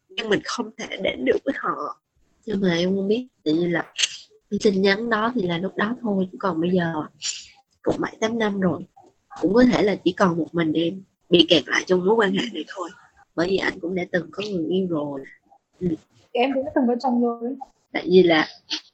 Nhưng 0.10 0.30
mình 0.30 0.40
không 0.44 0.70
thể 0.78 0.98
đến 0.98 1.26
được 1.26 1.38
với 1.46 1.54
họ. 1.58 2.02
Nhưng 2.46 2.62
mà 2.62 2.74
em 2.74 2.96
không 2.96 3.08
biết 3.08 3.28
tự 3.44 3.54
nhiên 3.54 3.72
là 3.72 3.94
cái 4.50 4.60
tin 4.64 4.82
nhắn 4.82 5.10
đó 5.10 5.32
thì 5.36 5.42
là 5.42 5.58
lúc 5.58 5.76
đó 5.76 5.96
thôi. 6.02 6.28
Chứ 6.32 6.38
còn 6.42 6.62
bây 6.62 6.70
giờ 6.70 6.94
cũng 7.82 7.96
bảy 8.00 8.18
tám 8.20 8.40
năm 8.40 8.60
rồi. 8.60 8.82
Cũng 9.42 9.54
có 9.54 9.64
thể 9.64 9.84
là 9.84 9.96
chỉ 9.96 10.12
còn 10.12 10.38
một 10.38 10.48
mình 10.52 10.74
em 10.74 11.04
bị 11.30 11.46
kẹt 11.50 11.64
lại 11.68 11.84
trong 11.88 12.06
mối 12.06 12.16
quan 12.16 12.32
hệ 12.32 12.44
này 12.54 12.66
thôi. 12.68 12.90
Bởi 13.36 13.48
vì 13.48 13.58
anh 13.58 13.80
cũng 13.80 13.96
đã 13.96 14.04
từng 14.12 14.30
có 14.32 14.44
người 14.52 14.66
yêu 14.70 14.88
rồi. 14.90 15.22
Ừ. 15.80 15.88
em 16.32 16.52
cũng 16.54 16.66
đã 16.66 16.72
từng 16.76 16.88
có 16.88 16.96
chồng 17.04 17.22
rồi 17.22 17.56
tại 17.94 18.08
vì 18.10 18.24
là 18.24 18.48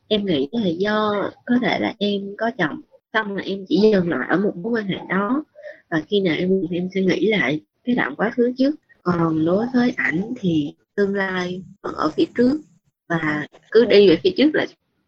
em 0.08 0.26
nghĩ 0.26 0.50
là 0.52 0.68
do 0.68 1.30
có 1.46 1.56
thể 1.62 1.80
là 1.80 1.94
em 2.00 2.22
có 2.38 2.52
chồng 2.58 2.82
xong 3.14 3.36
là 3.36 3.44
em 3.44 3.66
chỉ 3.68 3.92
dừng 3.94 4.10
lại 4.10 4.28
ở 4.30 4.38
một 4.38 4.56
mối 4.56 4.74
quan 4.74 4.86
hệ 4.88 4.98
đó. 5.10 5.44
Và 5.90 6.02
khi 6.08 6.20
nào 6.20 6.36
em 6.38 6.62
em 6.72 6.90
sẽ 6.96 7.02
nghĩ 7.02 7.28
lại 7.28 7.62
cái 7.84 7.96
đoạn 7.96 8.16
quá 8.16 8.32
khứ 8.36 8.54
trước. 8.58 8.76
Còn 9.04 9.46
đối 9.46 9.66
với 9.74 9.94
ảnh 9.96 10.34
thì 10.40 10.74
tương 10.96 11.16
lai 11.16 11.64
còn 11.82 11.94
ở 11.96 12.10
phía 12.10 12.26
trước 12.38 12.62
và 13.10 13.48
cứ 13.72 13.86
đi 13.86 14.10
về 14.10 14.20
phía 14.24 14.30
trước 14.38 14.50
là 14.54 14.66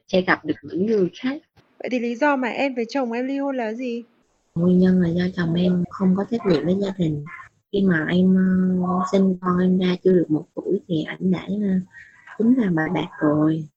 sẽ 0.07 0.21
gặp 0.21 0.45
được 0.45 0.55
những 0.63 0.85
người 0.85 1.09
khác. 1.21 1.41
Vậy 1.79 1.89
thì 1.91 1.99
lý 1.99 2.15
do 2.15 2.35
mà 2.35 2.47
em 2.47 2.75
với 2.75 2.85
chồng 2.89 3.11
em 3.11 3.27
ly 3.27 3.37
hôn 3.37 3.57
là 3.57 3.73
gì? 3.73 4.03
Nguyên 4.55 4.79
nhân 4.79 5.01
là 5.01 5.09
do 5.09 5.23
chồng 5.35 5.53
em 5.53 5.83
không 5.89 6.15
có 6.17 6.25
trách 6.31 6.41
nhiệm 6.49 6.65
với 6.65 6.75
gia 6.81 6.89
đình. 6.97 7.25
Khi 7.71 7.81
mà 7.81 8.05
em 8.09 8.35
uh, 8.81 9.03
sinh 9.11 9.37
con 9.41 9.59
em 9.59 9.79
ra 9.79 9.95
chưa 10.03 10.11
được 10.11 10.25
một 10.31 10.45
tuổi 10.55 10.79
thì 10.87 11.03
ảnh 11.03 11.31
đã 11.31 11.45
uh, 11.45 11.81
tính 12.37 12.53
là 12.57 12.71
bà 12.73 12.87
bạc 12.93 13.09
rồi 13.19 13.67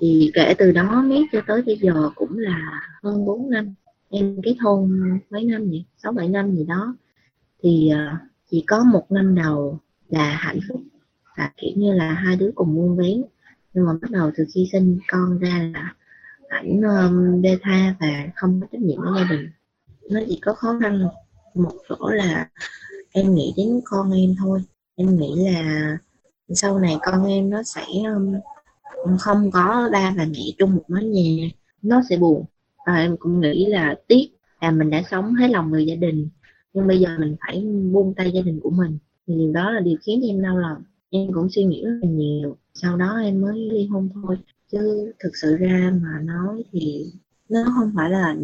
thì 0.00 0.30
kể 0.34 0.54
từ 0.58 0.72
đó 0.72 1.02
miết 1.02 1.26
cho 1.32 1.40
tới 1.46 1.62
bây 1.62 1.78
giờ 1.78 2.10
cũng 2.14 2.38
là 2.38 2.80
hơn 3.02 3.24
4 3.26 3.50
năm. 3.50 3.74
Em 4.10 4.36
kết 4.42 4.56
hôn 4.60 5.00
mấy 5.30 5.44
năm 5.44 5.70
nhỉ? 5.70 5.84
Sáu 6.02 6.12
bảy 6.12 6.28
năm 6.28 6.56
gì 6.56 6.64
đó. 6.64 6.96
Thì 7.62 7.90
uh, 7.92 8.18
chỉ 8.50 8.64
có 8.66 8.84
một 8.84 9.06
năm 9.10 9.34
đầu 9.34 9.78
là 10.08 10.30
hạnh 10.30 10.58
phúc. 10.68 10.80
Và 11.36 11.50
kiểu 11.56 11.70
như 11.76 11.92
là 11.92 12.12
hai 12.12 12.36
đứa 12.36 12.50
cùng 12.54 12.74
muôn 12.74 12.96
vén. 12.96 13.22
Nhưng 13.74 13.86
mà 13.86 13.92
bắt 14.02 14.10
đầu 14.10 14.30
từ 14.36 14.44
khi 14.54 14.68
sinh 14.72 14.98
con 15.08 15.38
ra 15.38 15.70
là 15.74 15.94
ảnh 16.48 16.80
um, 16.82 17.42
bê 17.42 17.58
tha 17.62 17.94
và 18.00 18.24
không 18.36 18.60
có 18.60 18.66
trách 18.72 18.80
nhiệm 18.80 19.00
với 19.02 19.12
gia 19.16 19.30
đình. 19.30 19.50
Nó 20.10 20.20
chỉ 20.28 20.38
có 20.42 20.52
khó 20.52 20.78
khăn 20.80 21.08
một 21.54 21.72
chỗ 21.88 22.08
là 22.08 22.48
em 23.12 23.34
nghĩ 23.34 23.54
đến 23.56 23.80
con 23.84 24.12
em 24.12 24.34
thôi. 24.38 24.62
Em 24.96 25.16
nghĩ 25.16 25.34
là 25.36 25.98
sau 26.48 26.78
này 26.78 26.96
con 27.02 27.26
em 27.26 27.50
nó 27.50 27.62
sẽ 27.62 27.84
um, 28.14 28.34
không 29.18 29.50
có 29.50 29.88
ba 29.92 30.14
và 30.16 30.24
mẹ 30.24 30.40
chung 30.58 30.74
một 30.74 30.84
mái 30.88 31.04
nhà. 31.04 31.48
Nó 31.82 32.02
sẽ 32.10 32.16
buồn. 32.16 32.44
Và 32.86 32.96
em 32.96 33.16
cũng 33.18 33.40
nghĩ 33.40 33.66
là 33.66 33.94
tiếc 34.08 34.28
là 34.60 34.70
mình 34.70 34.90
đã 34.90 35.02
sống 35.10 35.34
hết 35.34 35.48
lòng 35.50 35.70
người 35.70 35.86
gia 35.86 35.94
đình. 35.94 36.28
Nhưng 36.74 36.86
bây 36.86 37.00
giờ 37.00 37.08
mình 37.18 37.36
phải 37.46 37.64
buông 37.92 38.14
tay 38.14 38.30
gia 38.34 38.40
đình 38.40 38.60
của 38.60 38.70
mình. 38.70 38.98
Thì 39.26 39.34
điều 39.34 39.52
đó 39.52 39.70
là 39.70 39.80
điều 39.80 39.96
khiến 40.06 40.20
em 40.28 40.42
đau 40.42 40.58
lòng. 40.58 40.82
Em 41.10 41.32
cũng 41.32 41.48
suy 41.50 41.64
nghĩ 41.64 41.84
rất 41.84 41.98
là 42.02 42.08
nhiều. 42.10 42.56
Sau 42.74 42.96
đó 42.96 43.18
em 43.24 43.40
mới 43.40 43.58
ly 43.58 43.86
hôn 43.86 44.08
thôi. 44.14 44.36
Chứ 44.72 45.12
thực 45.24 45.36
sự 45.42 45.56
ra 45.56 45.92
mà 46.02 46.20
nói 46.24 46.64
thì 46.72 47.06
nó 47.48 47.64
không 47.76 47.92
phải 47.96 48.10
là 48.10 48.36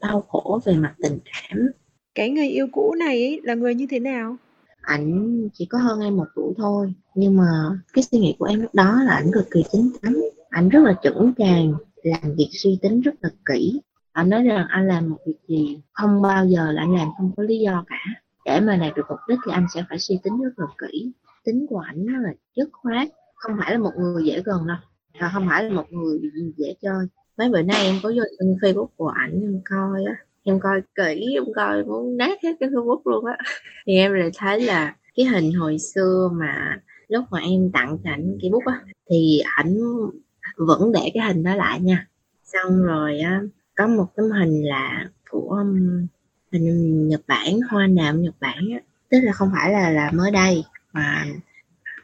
đau 0.00 0.20
khổ 0.20 0.60
về 0.64 0.76
mặt 0.76 0.94
tình 1.02 1.18
cảm. 1.24 1.68
Cái 2.14 2.30
người 2.30 2.48
yêu 2.48 2.66
cũ 2.72 2.94
này 2.98 3.22
ấy, 3.22 3.40
là 3.44 3.54
người 3.54 3.74
như 3.74 3.86
thế 3.90 3.98
nào? 3.98 4.36
Ảnh 4.82 5.38
chỉ 5.52 5.66
có 5.66 5.78
hơn 5.78 6.00
em 6.00 6.16
một 6.16 6.26
tuổi 6.34 6.54
thôi. 6.56 6.94
Nhưng 7.14 7.36
mà 7.36 7.46
cái 7.92 8.04
suy 8.10 8.18
nghĩ 8.18 8.36
của 8.38 8.44
em 8.44 8.60
lúc 8.60 8.74
đó 8.74 9.02
là 9.02 9.12
ảnh 9.12 9.30
cực 9.32 9.50
kỳ 9.50 9.64
chính 9.72 9.90
chắn. 10.02 10.16
Ảnh 10.50 10.68
rất 10.68 10.80
là 10.84 10.94
chuẩn 11.02 11.32
chàng 11.38 11.74
làm 12.02 12.34
việc 12.36 12.50
suy 12.52 12.78
tính 12.82 13.00
rất 13.00 13.14
là 13.20 13.30
kỹ. 13.44 13.80
Anh 14.12 14.28
nói 14.28 14.42
rằng 14.42 14.66
anh 14.68 14.88
làm 14.88 15.10
một 15.10 15.16
việc 15.26 15.38
gì, 15.48 15.82
không 15.92 16.22
bao 16.22 16.46
giờ 16.46 16.72
là 16.72 16.82
anh 16.82 16.94
làm 16.94 17.08
không 17.18 17.32
có 17.36 17.42
lý 17.42 17.58
do 17.58 17.84
cả. 17.86 17.96
Để 18.44 18.60
mà 18.60 18.76
đạt 18.76 18.96
được 18.96 19.02
mục 19.08 19.18
đích 19.28 19.38
thì 19.46 19.52
anh 19.52 19.66
sẽ 19.74 19.84
phải 19.88 19.98
suy 19.98 20.18
tính 20.22 20.42
rất 20.42 20.50
là 20.56 20.66
kỹ. 20.78 21.12
Tính 21.44 21.66
của 21.68 21.78
ảnh 21.78 22.06
nó 22.06 22.18
là 22.18 22.32
chất 22.56 22.68
khoát, 22.72 23.08
không 23.34 23.56
phải 23.58 23.72
là 23.72 23.78
một 23.78 23.92
người 23.98 24.24
dễ 24.24 24.42
gần 24.44 24.66
đâu. 24.66 24.76
Và 25.20 25.30
không 25.34 25.46
phải 25.48 25.64
là 25.64 25.74
một 25.74 25.92
người 25.92 26.20
dễ 26.56 26.74
chơi. 26.82 27.06
Mấy 27.38 27.48
bữa 27.50 27.62
nay 27.62 27.86
em 27.86 27.94
có 28.02 28.08
vô 28.08 28.22
trên 28.38 28.56
facebook 28.62 28.86
của 28.96 29.08
ảnh 29.08 29.40
em 29.42 29.60
coi 29.64 30.04
á 30.04 30.16
em 30.44 30.60
coi 30.60 30.82
kỹ, 30.94 31.34
em 31.34 31.44
coi 31.56 31.84
muốn 31.84 32.16
nát 32.16 32.38
hết 32.42 32.52
cái 32.60 32.68
facebook 32.68 33.00
luôn 33.04 33.24
á. 33.24 33.38
Thì 33.86 33.96
em 33.96 34.12
lại 34.12 34.30
thấy 34.36 34.60
là 34.60 34.94
cái 35.16 35.26
hình 35.26 35.52
hồi 35.52 35.78
xưa 35.78 36.30
mà 36.32 36.80
lúc 37.08 37.24
mà 37.30 37.40
em 37.40 37.70
tặng 37.72 37.98
cho 38.04 38.10
ảnh 38.10 38.38
cái 38.42 38.50
bút 38.50 38.62
á, 38.66 38.80
thì 39.10 39.40
ảnh 39.56 39.76
vẫn 40.56 40.92
để 40.92 41.10
cái 41.14 41.26
hình 41.26 41.42
đó 41.42 41.54
lại 41.54 41.80
nha. 41.80 42.06
Xong 42.44 42.82
rồi 42.82 43.18
á, 43.18 43.42
có 43.76 43.86
một 43.86 44.06
tấm 44.16 44.30
hình 44.30 44.62
là 44.64 45.08
của 45.30 45.48
um, 45.48 46.06
hình 46.52 47.08
Nhật 47.08 47.20
Bản, 47.26 47.60
hoa 47.70 47.86
nạm 47.86 48.22
Nhật 48.22 48.34
Bản 48.40 48.68
á. 48.72 48.80
Tức 49.10 49.18
là 49.22 49.32
không 49.32 49.50
phải 49.52 49.72
là 49.72 49.90
là 49.90 50.10
mới 50.14 50.30
đây, 50.30 50.64
mà 50.92 51.24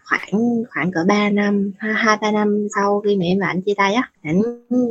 khoảng 0.04 0.62
khoảng 0.70 0.90
cỡ 0.92 1.04
3 1.08 1.30
năm, 1.30 1.72
hai 1.78 2.18
ba 2.20 2.30
năm 2.30 2.66
sau 2.76 3.00
khi 3.00 3.16
mẹ 3.16 3.36
và 3.40 3.46
anh 3.46 3.62
chia 3.62 3.74
tay 3.76 3.94
á, 3.94 4.10
ảnh 4.22 4.42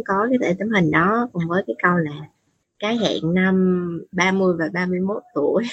có 0.05 0.27
cái 0.41 0.55
tấm 0.59 0.69
hình 0.69 0.91
đó 0.91 1.29
cùng 1.33 1.43
với 1.47 1.63
cái 1.67 1.75
câu 1.83 1.97
là 1.97 2.27
cái 2.79 2.97
hẹn 2.97 3.33
năm 3.33 3.55
30 4.11 4.55
và 4.59 4.69
31 4.73 5.23
tuổi. 5.35 5.63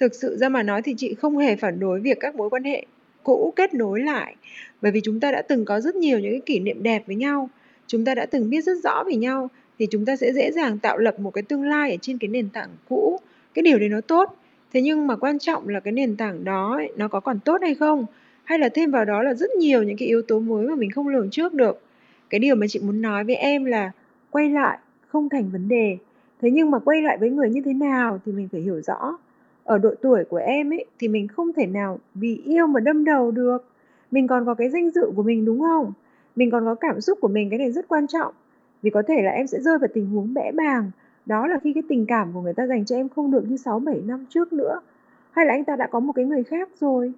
Thực 0.00 0.14
sự 0.14 0.36
ra 0.36 0.48
mà 0.48 0.62
nói 0.62 0.82
thì 0.82 0.94
chị 0.96 1.14
không 1.14 1.38
hề 1.38 1.56
phản 1.56 1.80
đối 1.80 2.00
việc 2.00 2.16
các 2.20 2.34
mối 2.34 2.50
quan 2.50 2.64
hệ 2.64 2.86
cũ 3.22 3.52
kết 3.56 3.74
nối 3.74 4.00
lại 4.00 4.36
bởi 4.82 4.92
vì 4.92 5.00
chúng 5.04 5.20
ta 5.20 5.32
đã 5.32 5.42
từng 5.42 5.64
có 5.64 5.80
rất 5.80 5.96
nhiều 5.96 6.18
những 6.18 6.32
cái 6.32 6.42
kỷ 6.46 6.58
niệm 6.58 6.82
đẹp 6.82 7.02
với 7.06 7.16
nhau 7.16 7.48
chúng 7.86 8.04
ta 8.04 8.14
đã 8.14 8.26
từng 8.26 8.50
biết 8.50 8.64
rất 8.64 8.78
rõ 8.84 9.04
về 9.06 9.16
nhau 9.16 9.48
thì 9.78 9.86
chúng 9.90 10.04
ta 10.04 10.16
sẽ 10.16 10.32
dễ 10.32 10.52
dàng 10.52 10.78
tạo 10.78 10.98
lập 10.98 11.20
một 11.20 11.30
cái 11.30 11.42
tương 11.42 11.62
lai 11.62 11.90
ở 11.90 11.96
trên 12.00 12.18
cái 12.18 12.28
nền 12.28 12.48
tảng 12.48 12.70
cũ. 12.88 13.20
Cái 13.54 13.62
điều 13.62 13.78
đấy 13.78 13.88
nó 13.88 14.00
tốt 14.00 14.36
thế 14.72 14.80
nhưng 14.80 15.06
mà 15.06 15.16
quan 15.16 15.38
trọng 15.38 15.68
là 15.68 15.80
cái 15.80 15.92
nền 15.92 16.16
tảng 16.16 16.44
đó 16.44 16.74
ấy, 16.76 16.92
nó 16.96 17.08
có 17.08 17.20
còn 17.20 17.40
tốt 17.40 17.58
hay 17.62 17.74
không? 17.74 18.06
Hay 18.44 18.58
là 18.58 18.68
thêm 18.68 18.90
vào 18.90 19.04
đó 19.04 19.22
là 19.22 19.34
rất 19.34 19.50
nhiều 19.50 19.82
những 19.82 19.96
cái 19.96 20.08
yếu 20.08 20.22
tố 20.22 20.40
mới 20.40 20.66
mà 20.66 20.74
mình 20.74 20.90
không 20.90 21.08
lường 21.08 21.30
trước 21.30 21.54
được? 21.54 21.82
Cái 22.30 22.38
điều 22.38 22.54
mà 22.54 22.66
chị 22.66 22.80
muốn 22.82 23.02
nói 23.02 23.24
với 23.24 23.34
em 23.36 23.64
là 23.64 23.90
quay 24.30 24.50
lại 24.50 24.78
không 25.08 25.28
thành 25.28 25.50
vấn 25.50 25.68
đề 25.68 25.96
thế 26.44 26.50
nhưng 26.50 26.70
mà 26.70 26.78
quay 26.78 27.02
lại 27.02 27.18
với 27.18 27.30
người 27.30 27.50
như 27.50 27.60
thế 27.64 27.72
nào 27.72 28.20
thì 28.26 28.32
mình 28.32 28.48
phải 28.52 28.60
hiểu 28.60 28.80
rõ. 28.80 29.18
Ở 29.64 29.78
độ 29.78 29.94
tuổi 30.02 30.24
của 30.24 30.36
em 30.36 30.72
ấy 30.72 30.84
thì 30.98 31.08
mình 31.08 31.28
không 31.28 31.52
thể 31.52 31.66
nào 31.66 31.98
vì 32.14 32.42
yêu 32.44 32.66
mà 32.66 32.80
đâm 32.80 33.04
đầu 33.04 33.30
được. 33.30 33.64
Mình 34.10 34.26
còn 34.26 34.46
có 34.46 34.54
cái 34.54 34.70
danh 34.70 34.90
dự 34.90 35.10
của 35.16 35.22
mình, 35.22 35.44
đúng 35.44 35.60
không? 35.60 35.92
Mình 36.36 36.50
còn 36.50 36.64
có 36.64 36.74
cảm 36.74 37.00
xúc 37.00 37.18
của 37.20 37.28
mình, 37.28 37.50
cái 37.50 37.58
này 37.58 37.72
rất 37.72 37.88
quan 37.88 38.06
trọng. 38.06 38.34
Vì 38.82 38.90
có 38.90 39.02
thể 39.08 39.22
là 39.22 39.30
em 39.30 39.46
sẽ 39.46 39.60
rơi 39.60 39.78
vào 39.78 39.88
tình 39.94 40.06
huống 40.06 40.34
bẽ 40.34 40.52
bàng. 40.52 40.90
Đó 41.26 41.46
là 41.46 41.58
khi 41.58 41.72
cái 41.72 41.82
tình 41.88 42.06
cảm 42.06 42.32
của 42.34 42.40
người 42.40 42.54
ta 42.54 42.66
dành 42.66 42.84
cho 42.84 42.96
em 42.96 43.08
không 43.08 43.30
được 43.30 43.44
như 43.48 43.56
6 43.56 43.78
7 43.78 44.02
năm 44.06 44.24
trước 44.28 44.52
nữa. 44.52 44.80
Hay 45.30 45.46
là 45.46 45.52
anh 45.52 45.64
ta 45.64 45.76
đã 45.76 45.86
có 45.86 46.00
một 46.00 46.12
cái 46.12 46.24
người 46.24 46.42
khác 46.42 46.68
rồi? 46.80 47.12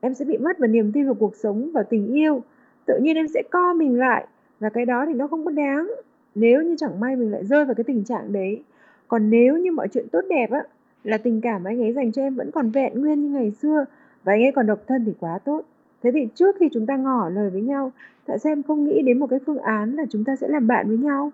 Em 0.00 0.14
sẽ 0.14 0.24
bị 0.24 0.38
mất 0.38 0.58
vào 0.58 0.68
niềm 0.68 0.92
tin 0.92 1.04
vào 1.06 1.14
cuộc 1.14 1.36
sống 1.36 1.70
và 1.74 1.82
tình 1.82 2.06
yêu. 2.12 2.42
Tự 2.86 2.98
nhiên 3.02 3.16
em 3.16 3.28
sẽ 3.28 3.42
co 3.50 3.74
mình 3.74 3.98
lại. 3.98 4.26
Và 4.60 4.68
cái 4.68 4.86
đó 4.86 5.04
thì 5.06 5.14
nó 5.14 5.26
không 5.26 5.44
có 5.44 5.50
đáng 5.50 5.90
nếu 6.34 6.62
như 6.62 6.76
chẳng 6.78 7.00
may 7.00 7.16
mình 7.16 7.30
lại 7.30 7.44
rơi 7.44 7.64
vào 7.64 7.74
cái 7.74 7.84
tình 7.84 8.04
trạng 8.04 8.32
đấy 8.32 8.62
còn 9.08 9.30
nếu 9.30 9.56
như 9.56 9.72
mọi 9.72 9.88
chuyện 9.88 10.08
tốt 10.12 10.20
đẹp 10.30 10.50
á 10.50 10.60
là 11.04 11.18
tình 11.18 11.40
cảm 11.40 11.64
anh 11.64 11.82
ấy 11.82 11.92
dành 11.92 12.12
cho 12.12 12.22
em 12.22 12.34
vẫn 12.34 12.50
còn 12.50 12.70
vẹn 12.70 13.00
nguyên 13.00 13.22
như 13.22 13.38
ngày 13.38 13.52
xưa 13.62 13.84
và 14.24 14.32
anh 14.32 14.42
ấy 14.42 14.52
còn 14.54 14.66
độc 14.66 14.78
thân 14.86 15.04
thì 15.06 15.12
quá 15.20 15.38
tốt. 15.44 15.62
Thế 16.02 16.10
thì 16.14 16.20
trước 16.34 16.56
khi 16.60 16.68
chúng 16.72 16.86
ta 16.86 16.96
ngỏ 16.96 17.28
lời 17.28 17.50
với 17.50 17.62
nhau 17.62 17.92
tại 18.26 18.38
sao 18.38 18.52
em 18.52 18.62
không 18.62 18.84
nghĩ 18.84 19.02
đến 19.02 19.18
một 19.18 19.26
cái 19.30 19.38
phương 19.46 19.58
án 19.58 19.96
là 19.96 20.04
chúng 20.10 20.24
ta 20.24 20.36
sẽ 20.36 20.48
làm 20.48 20.66
bạn 20.66 20.88
với 20.88 20.96
nhau? 20.96 21.32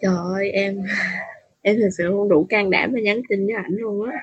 Trời 0.00 0.14
ơi 0.16 0.50
em 0.50 0.82
em 1.62 1.76
thực 1.80 1.88
sự 1.98 2.04
không 2.10 2.28
đủ 2.28 2.46
can 2.48 2.70
đảm 2.70 2.92
mà 2.92 3.00
nhắn 3.00 3.20
tin 3.28 3.46
với 3.46 3.54
ảnh 3.54 3.72
luôn 3.76 4.10
á. 4.10 4.18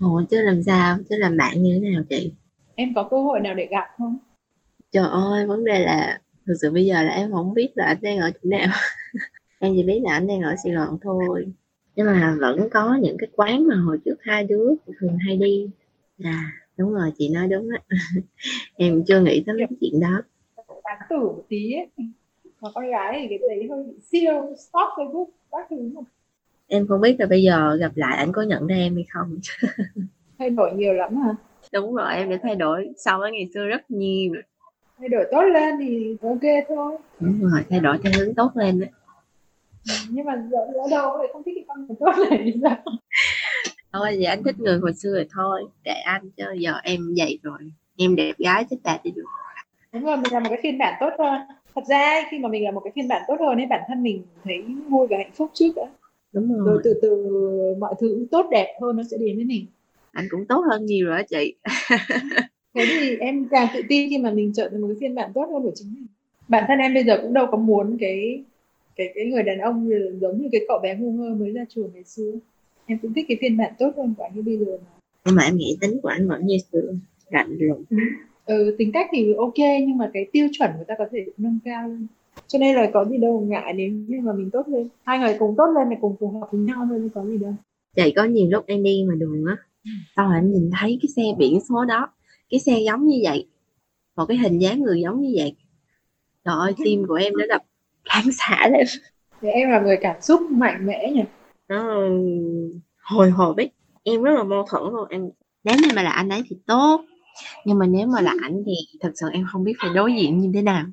Ồ 0.00 0.22
chứ 0.30 0.42
làm 0.42 0.62
sao? 0.62 0.96
Chứ 1.10 1.16
làm 1.18 1.36
bạn 1.36 1.62
như 1.62 1.78
thế 1.82 1.90
nào 1.90 2.02
chị? 2.08 2.32
Em 2.74 2.94
có 2.94 3.08
cơ 3.10 3.22
hội 3.22 3.40
nào 3.40 3.54
để 3.54 3.68
gặp 3.70 3.86
không? 3.98 4.18
Trời 4.92 5.08
ơi 5.10 5.46
vấn 5.46 5.64
đề 5.64 5.78
là 5.78 6.20
thực 6.46 6.54
sự 6.60 6.70
bây 6.70 6.86
giờ 6.86 7.02
là 7.02 7.12
em 7.12 7.32
không 7.32 7.54
biết 7.54 7.72
là 7.74 7.84
anh 7.84 7.98
đang 8.00 8.18
ở 8.18 8.30
chỗ 8.30 8.40
nào 8.50 8.68
em 9.62 9.72
chỉ 9.76 9.82
biết 9.82 10.00
là 10.02 10.12
anh 10.12 10.26
đang 10.26 10.40
ở 10.40 10.54
Sài 10.64 10.72
Gòn 10.72 10.98
thôi. 11.02 11.46
Nhưng 11.96 12.06
mà 12.06 12.36
vẫn 12.40 12.68
có 12.70 12.98
những 13.02 13.16
cái 13.18 13.28
quán 13.36 13.66
mà 13.68 13.76
hồi 13.76 13.98
trước 14.04 14.14
hai 14.20 14.44
đứa 14.44 14.70
thường 15.00 15.16
hay 15.26 15.36
đi. 15.36 15.70
À 16.22 16.52
đúng 16.76 16.94
rồi 16.94 17.12
chị 17.18 17.28
nói 17.28 17.46
đúng 17.46 17.68
á. 17.70 17.82
Em 18.76 19.04
chưa 19.06 19.20
nghĩ 19.20 19.42
tới 19.46 19.56
cái 19.58 19.68
chuyện 19.80 20.00
đó. 20.00 20.22
Tán 20.84 20.98
tử 21.10 21.16
một 21.18 21.44
tí 21.48 21.72
ấy. 21.72 21.86
Mà 22.60 22.68
con 22.74 22.90
gái 22.90 23.18
thì 23.20 23.28
cái 23.28 23.48
đấy 23.48 23.68
hơi 23.70 23.84
bị 23.84 24.00
siêu 24.02 24.54
stop 24.58 24.88
facebook 24.96 25.26
các 25.50 25.66
thứ 25.70 25.76
mà. 25.94 26.00
Em 26.66 26.86
không 26.86 27.00
biết 27.00 27.16
là 27.18 27.26
bây 27.26 27.42
giờ 27.42 27.76
gặp 27.80 27.92
lại 27.94 28.16
anh 28.16 28.32
có 28.32 28.42
nhận 28.42 28.66
ra 28.66 28.76
em 28.76 28.94
hay 28.94 29.04
không. 29.10 29.38
Thay 30.38 30.50
đổi 30.50 30.72
nhiều 30.72 30.92
lắm 30.92 31.16
hả? 31.16 31.34
Đúng 31.72 31.94
rồi 31.94 32.14
em 32.14 32.30
đã 32.30 32.38
thay 32.42 32.56
đổi 32.56 32.90
so 32.96 33.18
với 33.18 33.32
ngày 33.32 33.48
xưa 33.54 33.64
rất 33.64 33.90
nhiều. 33.90 34.32
Thay 34.98 35.08
đổi 35.08 35.24
tốt 35.32 35.42
lên 35.42 35.74
thì 35.80 36.16
ok 36.22 36.66
thôi. 36.68 36.96
Đúng 37.20 37.40
rồi 37.42 37.64
thay 37.70 37.80
đổi 37.80 37.98
theo 38.02 38.12
hướng 38.18 38.34
tốt 38.34 38.50
lên 38.54 38.80
đấy 38.80 38.88
nhưng 40.10 40.26
mà 40.26 40.48
giờ 40.50 40.58
ở 40.58 40.88
đâu 40.90 41.18
lại 41.18 41.28
không 41.32 41.42
thích 41.42 41.52
cái 41.54 41.64
con 41.68 41.86
người 41.86 41.96
tốt 42.00 42.12
này 42.30 42.54
sao? 42.62 42.76
Thôi 43.92 44.08
vậy 44.16 44.24
anh 44.24 44.42
thích 44.44 44.58
người 44.58 44.78
hồi 44.78 44.92
xưa 44.94 45.14
rồi 45.14 45.26
thôi 45.34 45.62
để 45.84 45.94
anh 46.04 46.30
chứ 46.36 46.44
giờ 46.58 46.72
em 46.82 47.14
vậy 47.16 47.38
rồi 47.42 47.58
em 47.96 48.16
đẹp 48.16 48.32
gái 48.38 48.64
chết 48.70 48.76
tạt 48.82 49.04
đi 49.04 49.10
được. 49.10 49.24
Đúng 49.92 50.04
rồi 50.04 50.16
mình 50.16 50.32
là 50.32 50.40
một 50.40 50.48
cái 50.50 50.60
phiên 50.62 50.78
bản 50.78 50.94
tốt 51.00 51.10
hơn 51.18 51.40
thật 51.74 51.82
ra 51.88 52.22
khi 52.30 52.38
mà 52.38 52.48
mình 52.48 52.64
là 52.64 52.70
một 52.70 52.80
cái 52.84 52.92
phiên 52.94 53.08
bản 53.08 53.22
tốt 53.28 53.36
hơn 53.40 53.56
ấy 53.58 53.66
bản 53.66 53.80
thân 53.88 54.02
mình 54.02 54.22
thấy 54.44 54.64
vui 54.88 55.06
và 55.10 55.16
hạnh 55.16 55.32
phúc 55.34 55.50
trước 55.54 55.72
đã 55.76 55.82
đúng 56.32 56.52
rồi, 56.52 56.66
rồi. 56.66 56.80
từ 56.84 56.98
từ 57.02 57.26
mọi 57.78 57.94
thứ 58.00 58.26
tốt 58.30 58.46
đẹp 58.50 58.78
hơn 58.80 58.96
nó 58.96 59.02
sẽ 59.10 59.16
đến 59.20 59.36
với 59.36 59.44
mình. 59.44 59.66
Anh 60.12 60.26
cũng 60.30 60.46
tốt 60.48 60.64
hơn 60.70 60.86
nhiều 60.86 61.06
rồi 61.06 61.18
đó 61.18 61.22
chị. 61.30 61.54
Thế 62.74 62.86
thì 62.88 63.16
em 63.16 63.48
càng 63.50 63.68
tự 63.74 63.80
tin 63.88 64.10
khi 64.10 64.18
mà 64.18 64.30
mình 64.30 64.52
trở 64.54 64.68
thành 64.68 64.80
một 64.80 64.88
cái 64.88 64.96
phiên 65.00 65.14
bản 65.14 65.30
tốt 65.34 65.48
hơn 65.52 65.62
của 65.62 65.72
chính 65.74 65.94
mình. 65.94 66.06
Bản 66.48 66.64
thân 66.68 66.78
em 66.78 66.94
bây 66.94 67.04
giờ 67.04 67.18
cũng 67.22 67.34
đâu 67.34 67.46
có 67.50 67.56
muốn 67.56 67.96
cái 68.00 68.44
cái 68.96 69.12
cái 69.14 69.24
người 69.24 69.42
đàn 69.42 69.58
ông 69.58 69.90
giống 70.20 70.42
như 70.42 70.48
cái 70.52 70.60
cậu 70.68 70.78
bé 70.82 70.96
ngu 70.96 71.12
ngơ 71.12 71.34
mới 71.34 71.50
ra 71.50 71.64
trường 71.68 71.90
ngày 71.94 72.04
xưa. 72.04 72.32
Em 72.86 72.98
cũng 73.02 73.12
thích 73.14 73.24
cái 73.28 73.36
phiên 73.40 73.56
bản 73.56 73.72
tốt 73.78 73.90
hơn 73.96 74.14
của 74.18 74.22
anh 74.22 74.32
như 74.34 74.42
bây 74.42 74.58
giờ 74.58 74.78
mà. 74.84 74.90
Nhưng 75.24 75.34
mà 75.34 75.42
em 75.42 75.56
nghĩ 75.56 75.78
tính 75.80 76.00
của 76.02 76.08
anh 76.08 76.28
vẫn 76.28 76.46
như 76.46 76.56
xưa 76.72 76.92
lạnh 77.30 77.56
lùng 77.60 77.84
ừ, 78.46 78.74
tính 78.78 78.92
cách 78.92 79.06
thì 79.12 79.32
ok 79.38 79.58
nhưng 79.58 79.98
mà 79.98 80.10
cái 80.14 80.26
tiêu 80.32 80.48
chuẩn 80.52 80.70
người 80.76 80.84
ta 80.88 80.94
có 80.98 81.04
thể 81.12 81.26
nâng 81.38 81.58
cao 81.64 81.88
lên. 81.88 82.06
Cho 82.46 82.58
nên 82.58 82.76
là 82.76 82.90
có 82.94 83.04
gì 83.04 83.18
đâu 83.18 83.46
ngại 83.48 83.72
nếu 83.76 83.90
như 83.90 84.20
mà 84.22 84.32
mình 84.32 84.50
tốt 84.50 84.68
lên. 84.68 84.88
Hai 85.02 85.18
người 85.18 85.36
cùng 85.38 85.54
tốt 85.56 85.66
lên 85.74 85.86
thì 85.90 85.96
cùng 86.00 86.16
phù 86.20 86.28
hợp 86.28 86.48
với 86.52 86.60
nhau 86.60 86.86
thôi 86.88 87.10
có 87.14 87.24
gì 87.24 87.38
đâu. 87.38 87.54
Chị 87.96 88.12
có 88.16 88.24
nhiều 88.24 88.46
lúc 88.50 88.64
em 88.66 88.82
đi 88.82 89.04
mà 89.08 89.14
đường 89.14 89.44
á 89.46 89.56
tao 90.16 90.30
anh 90.30 90.52
nhìn 90.52 90.70
thấy 90.80 90.98
cái 91.02 91.08
xe 91.16 91.22
biển 91.38 91.60
số 91.68 91.84
đó 91.84 92.08
cái 92.50 92.60
xe 92.60 92.78
giống 92.86 93.06
như 93.06 93.20
vậy. 93.24 93.48
Một 94.16 94.26
cái 94.26 94.36
hình 94.36 94.58
dáng 94.58 94.82
người 94.82 95.00
giống 95.00 95.20
như 95.20 95.32
vậy. 95.36 95.56
Trời 96.44 96.54
ơi 96.58 96.72
tim 96.84 97.04
của 97.08 97.14
em 97.14 97.32
nó 97.38 97.46
đập 97.46 97.62
kháng 98.04 98.32
xả 98.32 98.68
lên. 98.72 98.86
Thì 99.40 99.48
em 99.48 99.70
là 99.70 99.80
người 99.80 99.96
cảm 99.96 100.16
xúc 100.20 100.40
mạnh 100.50 100.86
mẽ 100.86 101.10
nhỉ? 101.10 101.22
Nó 101.68 102.08
hồi 103.02 103.30
hộp 103.30 103.56
ấy 103.56 103.70
em 104.04 104.22
rất 104.22 104.32
là 104.34 104.42
mâu 104.42 104.64
thuẫn 104.70 104.82
luôn 104.82 105.08
em 105.10 105.30
nếu 105.64 105.76
như 105.82 105.88
mà 105.96 106.02
là 106.02 106.10
anh 106.10 106.28
ấy 106.28 106.42
thì 106.48 106.56
tốt 106.66 107.04
nhưng 107.64 107.78
mà 107.78 107.86
nếu 107.86 108.06
mà 108.06 108.20
là 108.20 108.34
ảnh 108.42 108.62
thì 108.66 108.72
thật 109.00 109.12
sự 109.14 109.26
em 109.32 109.44
không 109.52 109.64
biết 109.64 109.72
phải 109.80 109.90
đối 109.94 110.14
diện 110.14 110.38
như 110.38 110.50
thế 110.54 110.62
nào. 110.62 110.84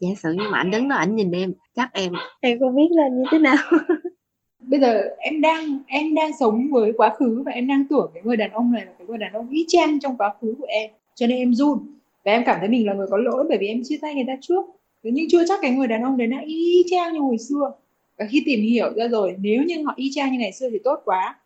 Giả 0.00 0.08
sử 0.22 0.32
như 0.32 0.44
mà 0.50 0.58
ảnh 0.58 0.70
đứng 0.70 0.88
đó 0.88 0.96
ảnh 0.96 1.16
nhìn 1.16 1.30
em 1.30 1.52
chắc 1.76 1.92
em 1.92 2.12
em 2.40 2.58
không 2.58 2.76
biết 2.76 2.88
là 2.90 3.08
như 3.08 3.22
thế 3.30 3.38
nào. 3.38 3.56
Bây 4.60 4.80
giờ 4.80 5.02
em 5.18 5.40
đang 5.40 5.78
em 5.86 6.14
đang 6.14 6.30
sống 6.40 6.68
với 6.70 6.92
quá 6.96 7.14
khứ 7.18 7.42
và 7.46 7.52
em 7.52 7.66
đang 7.66 7.84
tưởng 7.90 8.10
cái 8.14 8.22
người 8.22 8.36
đàn 8.36 8.50
ông 8.50 8.72
này 8.72 8.86
là 8.86 8.92
cái 8.98 9.06
người 9.06 9.18
đàn 9.18 9.32
ông 9.32 9.50
y 9.50 9.64
chang 9.68 10.00
trong 10.00 10.16
quá 10.16 10.34
khứ 10.40 10.54
của 10.58 10.66
em. 10.68 10.90
Cho 11.14 11.26
nên 11.26 11.38
em 11.38 11.54
run. 11.54 11.78
Và 12.24 12.32
em 12.32 12.42
cảm 12.46 12.56
thấy 12.60 12.68
mình 12.68 12.86
là 12.86 12.94
người 12.94 13.06
có 13.10 13.16
lỗi 13.16 13.44
bởi 13.48 13.58
vì 13.58 13.66
em 13.66 13.80
chia 13.84 13.98
tay 14.02 14.14
người 14.14 14.24
ta 14.26 14.32
trước 14.40 14.64
nhưng 15.10 15.26
chưa 15.30 15.46
chắc 15.48 15.58
cái 15.62 15.70
người 15.70 15.86
đàn 15.86 16.02
ông 16.02 16.16
đấy 16.16 16.28
là 16.28 16.40
y 16.46 16.82
chang 16.90 17.12
như 17.12 17.20
hồi 17.20 17.38
xưa. 17.38 17.72
Và 18.18 18.24
khi 18.30 18.42
tìm 18.46 18.60
hiểu 18.60 18.92
ra 18.96 19.08
rồi 19.08 19.36
nếu 19.38 19.62
như 19.62 19.84
họ 19.84 19.92
y 19.96 20.10
chang 20.14 20.32
như 20.32 20.38
ngày 20.38 20.52
xưa 20.52 20.70
thì 20.70 20.78
tốt 20.84 21.02
quá. 21.04 21.38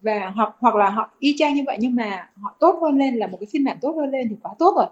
Và 0.00 0.32
hoặc 0.34 0.56
hoặc 0.58 0.74
là 0.74 0.90
họ 0.90 1.10
y 1.18 1.34
chang 1.38 1.54
như 1.54 1.62
vậy 1.66 1.76
nhưng 1.80 1.94
mà 1.94 2.30
họ 2.36 2.56
tốt 2.60 2.78
hơn 2.82 2.98
lên 2.98 3.16
là 3.16 3.26
một 3.26 3.36
cái 3.40 3.46
phiên 3.52 3.64
bản 3.64 3.76
tốt 3.80 3.92
hơn 3.96 4.10
lên 4.10 4.28
thì 4.28 4.36
quá 4.42 4.52
tốt 4.58 4.74
rồi. 4.76 4.86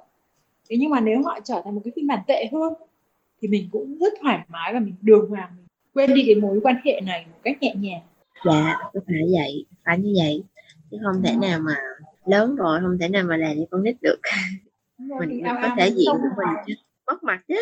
Thế 0.69 0.77
nhưng 0.81 0.91
mà 0.91 1.01
nếu 1.01 1.23
họ 1.23 1.39
trở 1.45 1.63
thành 1.65 1.75
một 1.75 1.81
cái 1.85 1.93
phiên 1.97 2.07
bản 2.07 2.19
tệ 2.27 2.49
hơn 2.53 2.75
thì 3.43 3.49
mình 3.49 3.69
cũng 3.73 3.99
rất 3.99 4.13
thoải 4.23 4.39
mái 4.49 4.75
và 4.75 4.81
mình 4.81 4.95
đường 5.01 5.31
hoàng 5.31 5.49
mình 5.57 5.67
quên 5.95 6.15
đi 6.15 6.23
cái 6.27 6.35
mối 6.35 6.61
quan 6.63 6.77
hệ 6.85 7.01
này 7.01 7.27
một 7.27 7.39
cách 7.43 7.63
nhẹ 7.63 7.75
nhàng. 7.77 8.01
Dạ 8.45 8.77
phải 8.93 9.23
vậy 9.39 9.65
phải 9.85 9.99
như 9.99 10.15
vậy. 10.19 10.43
Chứ 10.91 10.97
không 11.03 11.23
thể 11.23 11.37
nào 11.37 11.61
mà 11.61 11.75
lớn 12.27 12.57
rồi 12.57 12.81
không 12.83 12.99
thể 13.01 13.09
nào 13.09 13.25
mà 13.29 13.37
làm 13.37 13.57
như 13.57 13.65
con 13.71 13.83
nít 13.83 13.97
được. 14.03 14.19
Mình 14.99 15.43
có 15.45 15.69
thể 15.77 15.91
diện 15.91 16.09
của 16.13 16.29
mình 16.37 16.55
chứ 16.67 16.75
mất 17.09 17.23
mặt 17.23 17.41
chết 17.49 17.55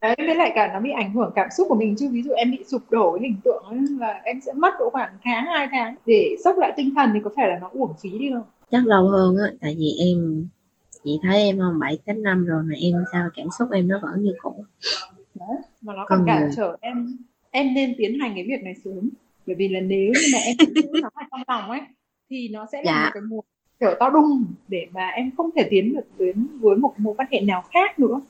đấy 0.00 0.14
với 0.18 0.34
lại 0.34 0.52
cả 0.54 0.70
nó 0.72 0.80
bị 0.80 0.90
ảnh 0.90 1.12
hưởng 1.12 1.32
cảm 1.34 1.48
xúc 1.56 1.66
của 1.68 1.74
mình 1.74 1.96
chứ. 1.98 2.08
Ví 2.12 2.22
dụ 2.22 2.32
em 2.32 2.50
bị 2.50 2.64
sụp 2.66 2.82
đổ 2.90 3.12
cái 3.12 3.28
hình 3.28 3.40
tượng 3.44 3.64
là 3.98 4.20
em 4.24 4.40
sẽ 4.40 4.52
mất 4.52 4.74
độ 4.78 4.90
khoảng 4.90 5.18
tháng 5.24 5.46
hai 5.46 5.68
tháng. 5.70 5.94
Để 6.06 6.36
sốc 6.44 6.58
lại 6.58 6.72
tinh 6.76 6.94
thần 6.94 7.10
thì 7.14 7.20
có 7.24 7.30
phải 7.36 7.48
là 7.48 7.58
nó 7.60 7.70
uổng 7.72 7.92
phí 8.02 8.18
đi 8.18 8.30
không? 8.32 8.42
Chắc 8.70 8.86
lâu 8.86 9.08
hơn 9.08 9.36
á 9.36 9.52
tại 9.60 9.76
vì 9.78 9.90
em 9.98 10.48
chị 11.04 11.18
thấy 11.22 11.42
em 11.42 11.58
không 11.58 11.78
bảy 11.78 11.98
tám 12.06 12.22
năm 12.22 12.46
rồi 12.46 12.62
mà 12.62 12.74
em 12.80 12.94
sao 13.12 13.28
cảm 13.36 13.46
xúc 13.58 13.68
em 13.72 13.88
nó 13.88 14.00
vẫn 14.02 14.22
như 14.22 14.34
cũ. 14.42 14.64
Đấy 15.34 15.56
mà 15.80 15.94
nó 15.94 16.04
còn 16.08 16.24
cản 16.26 16.50
trở 16.56 16.76
em. 16.80 17.16
Em 17.50 17.74
nên 17.74 17.94
tiến 17.98 18.18
hành 18.20 18.32
cái 18.34 18.44
việc 18.48 18.62
này 18.62 18.74
sớm. 18.84 19.10
Bởi 19.46 19.56
vì 19.56 19.68
là 19.68 19.80
nếu 19.80 20.12
như 20.12 20.26
mà 20.32 20.38
em 20.38 20.56
giữ 20.74 20.90
nó 21.02 21.10
ở 21.14 21.22
trong 21.30 21.42
lòng 21.48 21.70
ấy 21.70 21.80
thì 22.30 22.48
nó 22.48 22.66
sẽ 22.72 22.82
là 22.84 22.92
dạ. 22.92 23.04
một 23.04 23.10
cái 23.14 23.22
mùa 23.28 23.40
kiểu 23.80 23.94
to 24.00 24.10
đung 24.10 24.44
để 24.68 24.86
mà 24.92 25.08
em 25.08 25.30
không 25.36 25.50
thể 25.56 25.66
tiến 25.70 25.94
được 25.94 26.04
đến 26.18 26.46
với 26.60 26.76
một 26.76 26.94
mối 26.96 27.14
quan 27.18 27.28
hệ 27.30 27.40
nào 27.40 27.62
khác 27.70 27.98
nữa. 27.98 28.20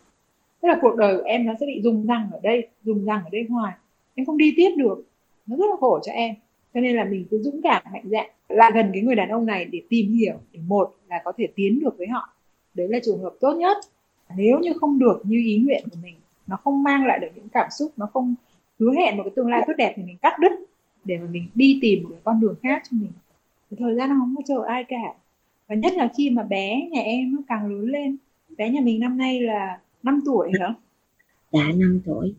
Tức 0.60 0.68
là 0.68 0.78
cuộc 0.82 0.96
đời 0.96 1.16
của 1.16 1.24
em 1.24 1.46
nó 1.46 1.52
sẽ 1.60 1.66
bị 1.66 1.80
dùng 1.82 2.06
răng 2.06 2.28
ở 2.32 2.40
đây 2.42 2.68
dùng 2.82 3.04
răng 3.04 3.20
ở 3.24 3.30
đây 3.32 3.46
hoài. 3.48 3.72
Em 4.14 4.26
không 4.26 4.38
đi 4.38 4.52
tiếp 4.56 4.70
được. 4.76 5.04
Nó 5.46 5.56
rất 5.56 5.66
là 5.70 5.76
khổ 5.80 6.00
cho 6.02 6.12
em. 6.12 6.34
Cho 6.74 6.80
nên 6.80 6.96
là 6.96 7.04
mình 7.04 7.24
cứ 7.30 7.42
dũng 7.42 7.60
cảm 7.62 7.82
mạnh 7.92 8.04
dạn 8.04 8.26
lại 8.48 8.70
gần 8.74 8.90
cái 8.92 9.02
người 9.02 9.14
đàn 9.14 9.28
ông 9.28 9.46
này 9.46 9.64
để 9.64 9.82
tìm 9.88 10.12
hiểu 10.12 10.34
để 10.52 10.60
một 10.66 10.94
là 11.08 11.20
có 11.24 11.32
thể 11.36 11.48
tiến 11.54 11.80
được 11.80 11.98
với 11.98 12.06
họ. 12.06 12.28
Đấy 12.74 12.88
là 12.88 12.98
trường 13.04 13.22
hợp 13.22 13.34
tốt 13.40 13.52
nhất. 13.52 13.76
Nếu 14.36 14.58
như 14.58 14.72
không 14.80 14.98
được 14.98 15.22
như 15.24 15.36
ý 15.36 15.58
nguyện 15.58 15.84
của 15.90 15.96
mình, 16.02 16.14
nó 16.46 16.56
không 16.56 16.82
mang 16.82 17.06
lại 17.06 17.18
được 17.18 17.28
những 17.34 17.48
cảm 17.48 17.66
xúc, 17.70 17.92
nó 17.96 18.06
không 18.12 18.34
hứa 18.80 18.92
hẹn 18.94 19.16
một 19.16 19.22
cái 19.22 19.32
tương 19.36 19.48
lai 19.48 19.64
tốt 19.66 19.72
đẹp 19.78 19.92
thì 19.96 20.02
mình 20.02 20.16
cắt 20.22 20.38
đứt 20.40 20.52
để 21.04 21.18
mà 21.18 21.26
mình 21.30 21.46
đi 21.54 21.78
tìm 21.82 22.02
một 22.02 22.08
cái 22.12 22.20
con 22.24 22.40
đường 22.40 22.54
khác 22.62 22.82
cho 22.90 22.96
mình. 23.00 23.12
Thời 23.78 23.94
gian 23.94 24.08
nó 24.08 24.16
không 24.20 24.34
có 24.36 24.42
chờ 24.46 24.64
ai 24.66 24.84
cả 24.84 25.14
và 25.70 25.76
nhất 25.76 25.92
là 25.96 26.08
khi 26.16 26.30
mà 26.30 26.42
bé 26.42 26.88
nhà 26.90 27.00
em 27.00 27.34
nó 27.34 27.42
càng 27.48 27.66
lớn 27.66 27.88
lên. 27.88 28.16
Bé 28.56 28.70
nhà 28.70 28.80
mình 28.80 29.00
năm 29.00 29.18
nay 29.18 29.40
là 29.40 29.80
5 30.02 30.20
tuổi 30.24 30.52
hả? 30.60 30.74
Dạ 31.52 31.62
5 31.76 32.00
tuổi. 32.06 32.34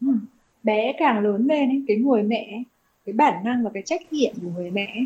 Ừ. 0.00 0.06
bé 0.62 0.92
càng 0.98 1.20
lớn 1.20 1.46
lên 1.46 1.68
ấy, 1.68 1.84
cái 1.88 1.96
người 1.96 2.22
mẹ 2.22 2.62
cái 3.06 3.12
bản 3.12 3.44
năng 3.44 3.64
và 3.64 3.70
cái 3.74 3.82
trách 3.82 4.12
nhiệm 4.12 4.34
của 4.42 4.50
người 4.56 4.70
mẹ 4.70 5.04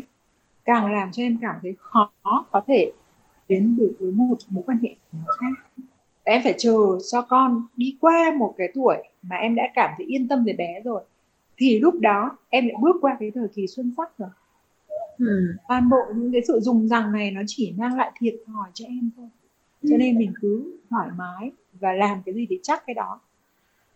càng 0.65 0.91
làm 0.91 1.11
cho 1.11 1.23
em 1.23 1.37
cảm 1.41 1.55
thấy 1.61 1.75
khó 1.79 2.11
có 2.51 2.61
thể 2.67 2.91
đến 3.49 3.75
được 3.77 3.95
với 3.99 4.11
một 4.11 4.37
mối 4.49 4.63
quan 4.67 4.77
hệ 4.77 4.95
khác. 5.11 5.81
Em 6.23 6.41
phải 6.43 6.55
chờ 6.57 6.77
cho 7.11 7.21
con 7.21 7.63
đi 7.75 7.97
qua 8.01 8.35
một 8.37 8.53
cái 8.57 8.67
tuổi 8.73 8.97
mà 9.21 9.35
em 9.35 9.55
đã 9.55 9.63
cảm 9.73 9.89
thấy 9.97 10.05
yên 10.05 10.27
tâm 10.27 10.43
về 10.43 10.53
bé 10.53 10.81
rồi. 10.83 11.03
Thì 11.57 11.79
lúc 11.79 11.95
đó 11.99 12.37
em 12.49 12.67
lại 12.67 12.75
bước 12.81 12.95
qua 13.01 13.17
cái 13.19 13.31
thời 13.31 13.47
kỳ 13.47 13.67
xuân 13.67 13.91
sắc 13.97 14.17
rồi 14.17 14.29
ừ. 15.19 15.55
toàn 15.67 15.89
bộ 15.89 15.97
những 16.15 16.31
cái 16.31 16.41
sự 16.47 16.59
dùng 16.59 16.87
rằng 16.87 17.11
này 17.11 17.31
nó 17.31 17.41
chỉ 17.47 17.73
mang 17.77 17.97
lại 17.97 18.11
thiệt 18.19 18.35
thòi 18.45 18.69
cho 18.73 18.85
em 18.85 19.09
thôi. 19.17 19.27
Cho 19.83 19.95
ừ. 19.95 19.97
nên 19.97 20.17
mình 20.17 20.33
cứ 20.41 20.79
thoải 20.89 21.09
mái 21.17 21.51
và 21.79 21.93
làm 21.93 22.21
cái 22.25 22.35
gì 22.35 22.45
để 22.49 22.57
chắc 22.63 22.83
cái 22.87 22.93
đó. 22.93 23.19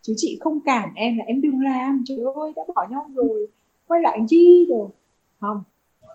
Chứ 0.02 0.14
chị 0.18 0.38
không 0.42 0.60
cản 0.60 0.90
em 0.96 1.18
là 1.18 1.26
em 1.26 1.42
đừng 1.42 1.62
làm 1.62 2.04
trời 2.06 2.18
ơi 2.36 2.54
đã 2.56 2.64
bỏ 2.76 2.88
nhau 2.90 3.10
rồi 3.16 3.48
quay 3.88 4.02
lại 4.02 4.20
chi 4.30 4.66
rồi. 4.70 4.88
Không 5.40 5.64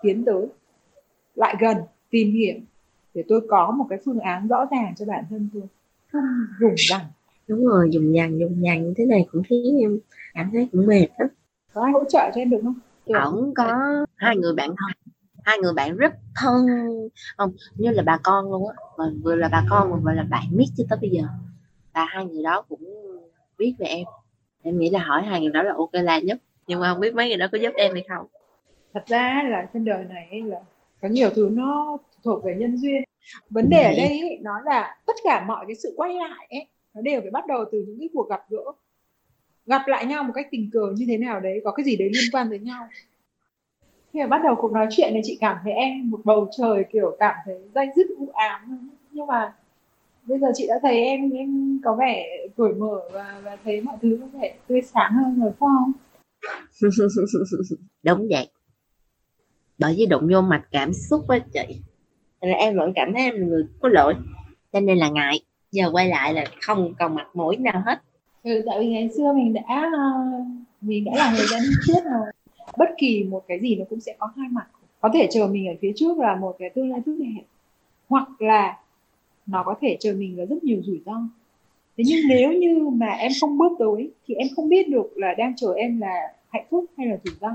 tiến 0.01 0.25
tới 0.25 0.47
lại 1.35 1.55
gần 1.59 1.77
tìm 2.09 2.31
hiểu 2.31 2.55
để 3.13 3.23
tôi 3.27 3.41
có 3.49 3.71
một 3.71 3.85
cái 3.89 3.99
phương 4.05 4.19
án 4.19 4.47
rõ 4.47 4.65
ràng 4.71 4.93
cho 4.97 5.05
bản 5.05 5.23
thân 5.29 5.49
tôi. 5.53 5.63
Không 6.11 6.23
dùng 6.59 6.73
rằng. 6.75 7.05
Đúng 7.47 7.65
rồi 7.65 7.89
dùng 7.91 8.15
dằn 8.15 8.39
dùng 8.39 8.63
dằn 8.63 8.83
như 8.83 8.93
thế 8.97 9.05
này 9.05 9.25
cũng 9.31 9.43
khiến 9.43 9.77
em 9.81 9.99
cảm 10.33 10.49
thấy 10.53 10.67
cũng 10.71 10.87
mệt 10.87 11.07
lắm. 11.17 11.29
Có 11.73 11.81
ai 11.81 11.91
hỗ 11.91 12.03
trợ 12.03 12.31
cho 12.35 12.41
em 12.41 12.49
được 12.49 12.59
không 12.63 12.73
ổng 13.13 13.53
có 13.55 13.75
hai 14.15 14.37
người 14.37 14.53
bạn 14.53 14.69
thân 14.69 15.13
hai 15.43 15.57
người 15.57 15.73
bạn 15.73 15.97
rất 15.97 16.13
thân 16.35 16.67
không 17.37 17.51
như 17.75 17.91
là 17.91 18.03
bà 18.03 18.19
con 18.23 18.51
luôn 18.51 18.69
á 18.97 19.05
vừa 19.23 19.35
là 19.35 19.49
bà 19.51 19.63
con 19.69 20.03
vừa 20.03 20.11
là 20.11 20.25
bạn 20.29 20.43
biết 20.51 20.65
cho 20.77 20.83
tới 20.89 20.99
bây 21.01 21.09
giờ. 21.09 21.23
Và 21.93 22.05
hai 22.05 22.25
người 22.25 22.43
đó 22.43 22.61
cũng 22.69 22.81
biết 23.57 23.73
về 23.79 23.87
em. 23.87 24.05
Em 24.63 24.79
nghĩ 24.79 24.89
là 24.89 24.99
hỏi 24.99 25.23
hai 25.23 25.41
người 25.41 25.51
đó 25.51 25.63
là 25.63 25.73
ok 25.77 25.89
là 25.93 26.19
nhất 26.19 26.37
nhưng 26.67 26.79
mà 26.79 26.91
không 26.91 26.99
biết 26.99 27.15
mấy 27.15 27.27
người 27.27 27.37
đó 27.37 27.45
có 27.51 27.57
giúp 27.57 27.73
em 27.75 27.93
hay 27.93 28.05
không. 28.09 28.25
Thật 28.93 29.03
ra 29.07 29.43
là 29.49 29.69
trên 29.73 29.85
đời 29.85 30.05
này 30.09 30.41
là 30.45 30.59
có 31.01 31.07
nhiều 31.07 31.29
thứ 31.35 31.49
nó 31.51 31.97
thuộc 32.23 32.43
về 32.43 32.55
nhân 32.55 32.77
duyên. 32.77 33.03
Vấn 33.49 33.69
đề 33.69 33.83
ở 33.83 33.91
đây 33.97 34.19
ấy, 34.19 34.39
nó 34.41 34.61
là 34.65 34.97
tất 35.05 35.15
cả 35.23 35.45
mọi 35.47 35.65
cái 35.67 35.75
sự 35.75 35.93
quay 35.97 36.13
lại 36.13 36.47
ấy, 36.49 36.67
nó 36.93 37.01
đều 37.01 37.21
phải 37.21 37.31
bắt 37.31 37.47
đầu 37.47 37.65
từ 37.71 37.83
những 37.87 37.99
cái 37.99 38.09
cuộc 38.13 38.29
gặp 38.29 38.41
gỡ 38.49 38.63
gặp 39.67 39.81
lại 39.87 40.05
nhau 40.05 40.23
một 40.23 40.33
cách 40.35 40.47
tình 40.51 40.69
cờ 40.73 40.93
như 40.97 41.05
thế 41.07 41.17
nào 41.17 41.39
đấy 41.39 41.61
có 41.63 41.71
cái 41.71 41.85
gì 41.85 41.97
đấy 41.97 42.09
liên 42.13 42.29
quan 42.31 42.49
tới 42.49 42.59
nhau? 42.59 42.87
Khi 44.13 44.19
mà 44.19 44.27
bắt 44.27 44.41
đầu 44.43 44.55
cuộc 44.55 44.71
nói 44.71 44.87
chuyện 44.91 45.11
thì 45.13 45.19
chị 45.23 45.37
cảm 45.41 45.57
thấy 45.63 45.73
em 45.73 46.09
một 46.09 46.19
bầu 46.23 46.49
trời 46.57 46.85
kiểu 46.91 47.15
cảm 47.19 47.35
thấy 47.45 47.55
danh 47.75 47.89
dứt 47.95 48.07
u 48.17 48.29
ám. 48.33 48.89
Nhưng 49.11 49.27
mà 49.27 49.53
bây 50.25 50.39
giờ 50.39 50.47
chị 50.55 50.67
đã 50.67 50.75
thấy 50.81 51.03
em 51.03 51.29
em 51.29 51.79
có 51.83 51.95
vẻ 51.95 52.25
cởi 52.57 52.73
mở 52.73 52.99
và, 53.13 53.41
và 53.43 53.57
thấy 53.63 53.81
mọi 53.81 53.97
thứ 54.01 54.19
có 54.21 54.39
vẻ 54.39 54.55
tươi 54.67 54.81
sáng 54.81 55.13
hơn 55.13 55.39
rồi 55.39 55.51
phải 55.59 55.67
không? 55.75 55.91
Đúng 58.03 58.27
vậy. 58.29 58.49
Bởi 59.77 59.95
vì 59.97 60.05
đụng 60.05 60.27
vô 60.33 60.41
mạch 60.41 60.63
cảm 60.71 60.93
xúc 60.93 61.25
với 61.27 61.39
chị. 61.53 61.81
Nên 62.41 62.51
là 62.51 62.57
em 62.57 62.77
vẫn 62.77 62.93
cảm 62.95 63.13
thấy 63.13 63.23
em 63.23 63.35
là 63.35 63.47
người 63.47 63.63
có 63.81 63.89
lỗi. 63.89 64.13
Cho 64.73 64.79
nên 64.79 64.97
là 64.97 65.09
ngại. 65.09 65.41
Giờ 65.71 65.89
quay 65.91 66.07
lại 66.07 66.33
là 66.33 66.45
không 66.61 66.93
còn 66.99 67.15
mặt 67.15 67.27
mũi 67.33 67.57
nào 67.57 67.83
hết 67.85 67.99
ừ, 68.47 68.63
tại 68.65 68.79
vì 68.79 68.87
ngày 68.87 69.09
xưa 69.17 69.33
mình 69.33 69.53
đã 69.53 69.89
ờ, 69.93 70.23
mình 70.81 71.05
đã 71.05 71.11
là 71.15 71.31
người 71.31 71.45
dân 71.51 71.61
trước 71.87 72.05
là 72.05 72.19
bất 72.77 72.89
kỳ 72.97 73.23
một 73.23 73.43
cái 73.47 73.59
gì 73.59 73.75
nó 73.75 73.85
cũng 73.89 73.99
sẽ 73.99 74.15
có 74.19 74.29
hai 74.35 74.49
mặt. 74.51 74.67
Có 75.01 75.09
thể 75.13 75.27
chờ 75.31 75.47
mình 75.47 75.67
ở 75.67 75.73
phía 75.81 75.91
trước 75.95 76.17
là 76.17 76.35
một 76.35 76.55
cái 76.59 76.69
tương 76.69 76.91
lai 76.91 77.01
tốt 77.05 77.13
đẹp 77.19 77.43
hoặc 78.09 78.41
là 78.41 78.77
nó 79.47 79.63
có 79.63 79.75
thể 79.81 79.97
chờ 79.99 80.13
mình 80.13 80.39
là 80.39 80.45
rất 80.45 80.63
nhiều 80.63 80.81
rủi 80.83 81.01
ro. 81.05 81.21
Thế 81.97 82.03
nhưng 82.07 82.19
nếu 82.27 82.53
như 82.53 82.89
mà 82.89 83.07
em 83.07 83.31
không 83.41 83.57
bước 83.57 83.71
tới 83.79 84.11
thì 84.27 84.35
em 84.35 84.47
không 84.55 84.69
biết 84.69 84.89
được 84.89 85.11
là 85.15 85.33
đang 85.37 85.55
chờ 85.55 85.73
em 85.73 85.99
là 85.99 86.33
hạnh 86.49 86.65
phúc 86.69 86.85
hay 86.97 87.07
là 87.07 87.17
rủi 87.23 87.33
ro. 87.41 87.51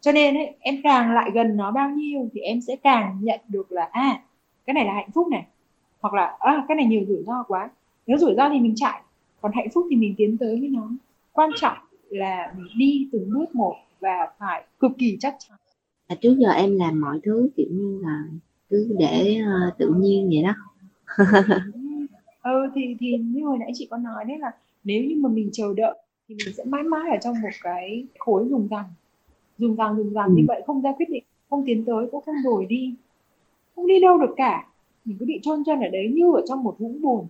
Cho 0.00 0.12
nên 0.12 0.34
ấy, 0.34 0.54
em 0.60 0.80
càng 0.84 1.14
lại 1.14 1.30
gần 1.34 1.56
nó 1.56 1.70
bao 1.70 1.90
nhiêu 1.90 2.28
thì 2.32 2.40
em 2.40 2.60
sẽ 2.60 2.76
càng 2.76 3.18
nhận 3.22 3.40
được 3.48 3.72
là 3.72 3.88
à 3.92 4.22
cái 4.66 4.74
này 4.74 4.84
là 4.84 4.94
hạnh 4.94 5.10
phúc 5.14 5.28
này. 5.28 5.44
Hoặc 6.00 6.14
là 6.14 6.36
à, 6.38 6.64
cái 6.68 6.76
này 6.76 6.86
nhiều 6.86 7.04
rủi 7.08 7.22
ro 7.26 7.42
quá. 7.48 7.70
Nếu 8.06 8.18
rủi 8.18 8.34
ro 8.34 8.48
thì 8.48 8.58
mình 8.58 8.74
chạy 8.76 9.02
còn 9.42 9.52
hạnh 9.54 9.68
phúc 9.74 9.86
thì 9.90 9.96
mình 9.96 10.14
tiến 10.18 10.38
tới 10.38 10.60
với 10.60 10.68
nó. 10.68 10.90
Quan 11.32 11.50
trọng 11.56 11.76
là 12.08 12.54
mình 12.56 12.66
đi 12.78 13.08
từng 13.12 13.30
bước 13.30 13.54
một 13.54 13.74
và 14.00 14.28
phải 14.38 14.64
cực 14.80 14.92
kỳ 14.98 15.16
chắc 15.20 15.36
chắn. 15.38 15.58
À, 16.06 16.16
trước 16.20 16.36
giờ 16.38 16.50
em 16.50 16.78
làm 16.78 17.00
mọi 17.00 17.20
thứ 17.22 17.50
kiểu 17.56 17.66
như 17.70 18.00
là 18.02 18.24
cứ 18.70 18.96
để 18.98 19.40
uh, 19.40 19.78
tự 19.78 19.94
nhiên 19.98 20.30
vậy 20.32 20.42
đó. 20.42 20.54
Ừ 22.42 22.66
thì 22.74 22.96
thì 23.00 23.18
như 23.18 23.44
hồi 23.44 23.58
nãy 23.58 23.70
chị 23.74 23.86
có 23.90 23.96
nói 23.96 24.24
đấy 24.24 24.38
là 24.38 24.50
nếu 24.84 25.04
như 25.04 25.16
mà 25.16 25.28
mình 25.28 25.50
chờ 25.52 25.74
đợi 25.76 25.98
thì 26.28 26.34
mình 26.34 26.54
sẽ 26.54 26.64
mãi 26.64 26.82
mãi 26.82 27.10
ở 27.10 27.16
trong 27.22 27.40
một 27.42 27.48
cái 27.62 28.06
khối 28.18 28.46
dùng 28.48 28.68
rằng 28.68 28.84
dùng 29.58 29.76
rằng 29.76 29.96
dùng 29.96 30.12
rằng 30.12 30.28
ừ. 30.28 30.34
như 30.36 30.44
vậy 30.48 30.62
không 30.66 30.82
ra 30.82 30.92
quyết 30.96 31.10
định 31.10 31.24
không 31.50 31.64
tiến 31.66 31.84
tới 31.84 32.06
cũng 32.10 32.24
không 32.24 32.34
đổi 32.44 32.66
đi. 32.66 32.94
Không 33.76 33.86
đi 33.86 34.00
đâu 34.00 34.18
được 34.18 34.34
cả. 34.36 34.66
Mình 35.04 35.16
cứ 35.20 35.26
bị 35.26 35.40
chôn 35.42 35.64
chân 35.64 35.80
ở 35.80 35.88
đấy 35.88 36.10
như 36.14 36.32
ở 36.34 36.42
trong 36.48 36.62
một 36.62 36.76
vũng 36.78 37.02
bùn 37.02 37.26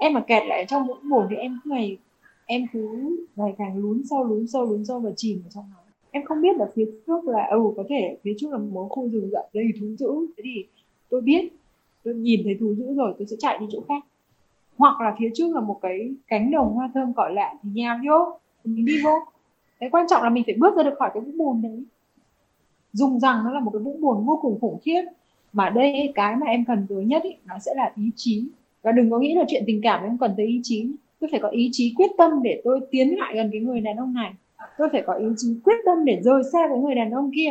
em 0.00 0.12
mà 0.12 0.20
kẹt 0.20 0.42
lại 0.46 0.66
trong 0.68 0.86
vũng 0.86 1.08
bùn 1.10 1.26
thì 1.30 1.36
em 1.36 1.58
cứ 1.64 1.70
ngày 1.70 1.98
em 2.46 2.66
cứ 2.72 3.16
ngày 3.36 3.54
càng 3.58 3.76
lún 3.76 4.02
sâu 4.10 4.24
lún 4.24 4.46
sâu 4.46 4.64
lún 4.64 4.84
sâu 4.84 5.00
và 5.00 5.10
chìm 5.16 5.40
vào 5.42 5.50
trong 5.54 5.64
nó 5.70 5.80
em 6.10 6.24
không 6.24 6.42
biết 6.42 6.56
là 6.56 6.66
phía 6.74 6.84
trước 7.06 7.28
là 7.28 7.46
ừ 7.50 7.60
có 7.76 7.84
thể 7.88 8.16
phía 8.22 8.34
trước 8.38 8.50
là 8.50 8.58
một 8.58 8.86
khu 8.90 9.08
rừng 9.08 9.30
rậm 9.32 9.44
đầy 9.52 9.64
thú 9.80 9.86
dữ. 9.98 10.08
Thế 10.36 10.42
thì 10.44 10.64
tôi 11.10 11.20
biết 11.20 11.52
tôi 12.04 12.14
nhìn 12.14 12.40
thấy 12.44 12.56
thú 12.60 12.74
dữ 12.74 12.94
rồi 12.94 13.14
tôi 13.18 13.26
sẽ 13.26 13.36
chạy 13.38 13.58
đi 13.58 13.66
chỗ 13.70 13.80
khác. 13.88 14.04
Hoặc 14.76 15.00
là 15.00 15.16
phía 15.18 15.30
trước 15.34 15.54
là 15.54 15.60
một 15.60 15.78
cái 15.82 16.14
cánh 16.26 16.50
đồng 16.50 16.74
hoa 16.74 16.90
thơm 16.94 17.12
cỏ 17.14 17.28
lạ 17.28 17.54
thì 17.62 17.70
nhào 17.72 17.98
vô 18.08 18.38
mình 18.64 18.86
đi 18.86 19.02
vô. 19.04 19.18
Cái 19.80 19.90
quan 19.90 20.06
trọng 20.10 20.22
là 20.22 20.30
mình 20.30 20.44
phải 20.46 20.54
bước 20.58 20.76
ra 20.76 20.82
được 20.82 20.94
khỏi 20.98 21.10
cái 21.14 21.20
vũng 21.20 21.38
bùn 21.38 21.62
đấy. 21.62 21.84
Dùng 22.92 23.20
rằng 23.20 23.44
nó 23.44 23.50
là 23.50 23.60
một 23.60 23.70
cái 23.70 23.82
vũng 23.82 24.00
bùn 24.00 24.24
vô 24.24 24.38
cùng 24.42 24.60
khủng 24.60 24.78
khiếp. 24.82 25.02
Mà 25.52 25.70
đây 25.70 26.12
cái 26.14 26.36
mà 26.36 26.46
em 26.46 26.64
cần 26.64 26.86
tới 26.88 27.04
nhất 27.04 27.22
ý, 27.22 27.30
nó 27.44 27.58
sẽ 27.58 27.74
là 27.76 27.92
ý 27.96 28.10
chí 28.16 28.48
và 28.82 28.92
đừng 28.92 29.10
có 29.10 29.18
nghĩ 29.18 29.34
là 29.34 29.44
chuyện 29.48 29.64
tình 29.66 29.80
cảm 29.82 30.04
em 30.04 30.18
cần 30.18 30.34
tới 30.36 30.46
ý 30.46 30.60
chí. 30.62 30.90
Tôi 31.20 31.30
phải 31.30 31.40
có 31.40 31.48
ý 31.48 31.68
chí 31.72 31.94
quyết 31.96 32.10
tâm 32.18 32.30
để 32.42 32.60
tôi 32.64 32.80
tiến 32.90 33.18
lại 33.18 33.34
gần 33.34 33.48
cái 33.52 33.60
người 33.60 33.80
đàn 33.80 33.96
ông 33.96 34.14
này. 34.14 34.32
Tôi 34.78 34.88
phải 34.92 35.02
có 35.06 35.14
ý 35.14 35.26
chí 35.36 35.48
quyết 35.64 35.76
tâm 35.84 36.04
để 36.04 36.20
rời 36.22 36.42
xa 36.52 36.68
cái 36.68 36.78
người 36.78 36.94
đàn 36.94 37.10
ông 37.10 37.30
kia. 37.34 37.50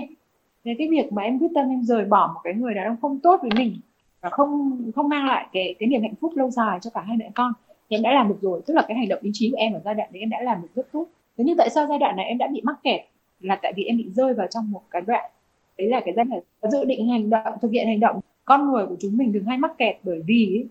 Nên 0.64 0.78
cái 0.78 0.88
việc 0.92 1.14
mà 1.14 1.22
em 1.22 1.40
quyết 1.40 1.52
tâm 1.56 1.70
em 1.70 1.84
rời 1.84 2.06
bỏ 2.06 2.32
một 2.34 2.40
cái 2.44 2.54
người 2.54 2.74
đàn 2.74 2.86
ông 2.88 2.98
không 3.02 3.20
tốt 3.20 3.40
với 3.42 3.52
mình 3.56 3.78
và 4.22 4.30
không 4.30 4.82
không 4.96 5.10
mang 5.10 5.26
lại 5.26 5.48
cái 5.54 5.76
cái 5.80 5.90
niềm 5.90 6.02
hạnh 6.02 6.16
phúc 6.22 6.34
lâu 6.36 6.50
dài 6.50 6.80
cho 6.82 6.90
cả 6.94 7.02
hai 7.02 7.18
mẹ 7.18 7.32
con 7.36 7.54
thì 7.90 7.96
em 7.96 8.04
đã 8.04 8.14
làm 8.14 8.28
được 8.30 8.38
rồi. 8.42 8.62
Tức 8.66 8.74
là 8.74 8.86
cái 8.88 8.98
hành 8.98 9.08
động 9.08 9.20
ý 9.22 9.32
chí 9.34 9.50
của 9.52 9.58
em 9.58 9.74
ở 9.74 9.82
giai 9.86 9.96
đoạn 9.96 10.10
đấy 10.14 10.20
em 10.20 10.30
đã 10.30 10.42
làm 10.42 10.62
được 10.62 10.68
rất 10.76 10.92
tốt. 10.92 11.06
Thế 11.38 11.44
nhưng 11.48 11.58
tại 11.58 11.70
sao 11.70 11.86
giai 11.90 12.00
đoạn 12.00 12.16
này 12.16 12.26
em 12.26 12.38
đã 12.38 12.48
bị 12.48 12.62
mắc 12.64 12.76
kẹt? 12.84 13.02
Là 13.40 13.60
tại 13.62 13.74
vì 13.76 13.84
em 13.84 13.98
bị 13.98 14.10
rơi 14.10 14.34
vào 14.34 14.48
trong 14.48 14.72
một 14.72 14.82
cái 14.92 15.02
đoạn, 15.02 15.32
đấy 15.78 15.88
là 15.88 16.02
cái 16.06 16.14
giai 16.16 16.26
đoạn 16.26 16.42
dự 16.72 16.86
định 16.86 17.08
hành 17.08 17.30
động, 17.30 17.54
thực 17.62 17.72
hiện 17.72 17.88
hành 17.88 18.00
động 18.00 18.20
con 18.46 18.72
người 18.72 18.86
của 18.86 18.96
chúng 19.00 19.18
mình 19.18 19.34
thường 19.34 19.46
hay 19.46 19.58
mắc 19.58 19.78
kẹt 19.78 19.96
bởi 20.04 20.22
vì 20.26 20.66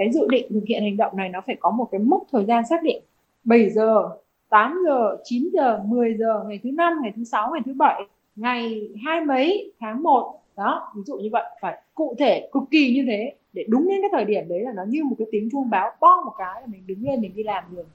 cái 0.00 0.12
dự 0.12 0.26
định 0.30 0.46
thực 0.50 0.64
hiện 0.66 0.82
hành 0.82 0.96
động 0.96 1.16
này 1.16 1.28
nó 1.28 1.40
phải 1.46 1.56
có 1.60 1.70
một 1.70 1.88
cái 1.92 1.98
mốc 1.98 2.22
thời 2.32 2.44
gian 2.44 2.66
xác 2.66 2.82
định. 2.82 3.02
7 3.44 3.70
giờ 3.70 4.10
8 4.48 4.82
giờ 4.86 5.16
9 5.24 5.50
giờ 5.52 5.82
10 5.86 6.14
giờ 6.18 6.44
ngày 6.48 6.60
thứ 6.62 6.70
năm 6.70 6.92
ngày 7.02 7.12
thứ 7.16 7.24
sáu 7.24 7.50
ngày 7.52 7.62
thứ 7.66 7.72
bảy 7.72 8.02
ngày 8.36 8.88
hai 9.04 9.20
mấy 9.20 9.72
tháng 9.80 10.02
1 10.02 10.42
đó 10.56 10.92
ví 10.96 11.02
dụ 11.06 11.18
như 11.18 11.28
vậy. 11.32 11.44
Phải 11.60 11.82
cụ 11.94 12.14
thể 12.18 12.48
cực 12.52 12.62
kỳ 12.70 12.94
như 12.94 13.04
thế 13.06 13.34
để 13.52 13.64
đúng 13.68 13.88
đến 13.88 13.98
cái 14.02 14.10
thời 14.12 14.24
điểm 14.24 14.48
đấy 14.48 14.60
là 14.60 14.72
nó 14.72 14.82
như 14.88 15.04
một 15.04 15.16
cái 15.18 15.26
tiếng 15.32 15.48
chuông 15.52 15.70
báo 15.70 15.90
bong 16.00 16.24
một 16.24 16.32
cái 16.38 16.60
là 16.60 16.66
mình 16.66 16.86
đứng 16.86 17.02
lên 17.02 17.20
mình 17.20 17.32
đi 17.34 17.42
làm 17.42 17.64
được. 17.70 17.86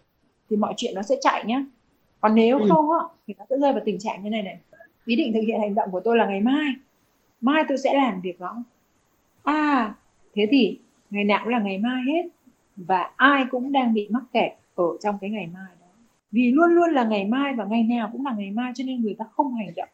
Thì 0.49 0.55
mọi 0.55 0.73
chuyện 0.77 0.95
nó 0.95 1.01
sẽ 1.01 1.15
chạy 1.21 1.43
nhá. 1.45 1.65
Còn 2.21 2.35
nếu 2.35 2.59
ừ. 2.59 2.65
không 2.69 2.91
á 2.91 2.99
thì 3.27 3.33
nó 3.37 3.45
sẽ 3.49 3.55
rơi 3.57 3.73
vào 3.73 3.81
tình 3.85 3.99
trạng 3.99 4.23
như 4.23 4.29
này 4.29 4.41
này. 4.41 4.57
Ý 5.05 5.15
định 5.15 5.33
thực 5.33 5.41
hiện 5.47 5.59
hành 5.59 5.75
động 5.75 5.89
của 5.91 5.99
tôi 5.99 6.17
là 6.17 6.25
ngày 6.25 6.41
mai. 6.41 6.73
Mai 7.41 7.63
tôi 7.67 7.77
sẽ 7.77 7.93
làm 7.93 8.21
việc 8.21 8.39
đó. 8.39 8.63
À 9.43 9.95
thế 10.35 10.47
thì 10.51 10.79
ngày 11.09 11.23
nào 11.23 11.39
cũng 11.43 11.53
là 11.53 11.59
ngày 11.59 11.77
mai 11.77 12.03
hết. 12.07 12.29
Và 12.75 13.11
ai 13.15 13.45
cũng 13.51 13.71
đang 13.71 13.93
bị 13.93 14.07
mắc 14.09 14.23
kẹt 14.33 14.51
ở 14.75 14.85
trong 15.03 15.17
cái 15.21 15.29
ngày 15.29 15.47
mai 15.53 15.67
đó. 15.81 15.87
Vì 16.31 16.51
luôn 16.51 16.69
luôn 16.69 16.89
là 16.93 17.03
ngày 17.03 17.25
mai 17.25 17.53
và 17.53 17.65
ngày 17.65 17.83
nào 17.83 18.09
cũng 18.11 18.25
là 18.25 18.35
ngày 18.37 18.51
mai 18.51 18.71
cho 18.75 18.83
nên 18.87 19.01
người 19.01 19.15
ta 19.17 19.25
không 19.31 19.53
hành 19.53 19.69
động. 19.75 19.89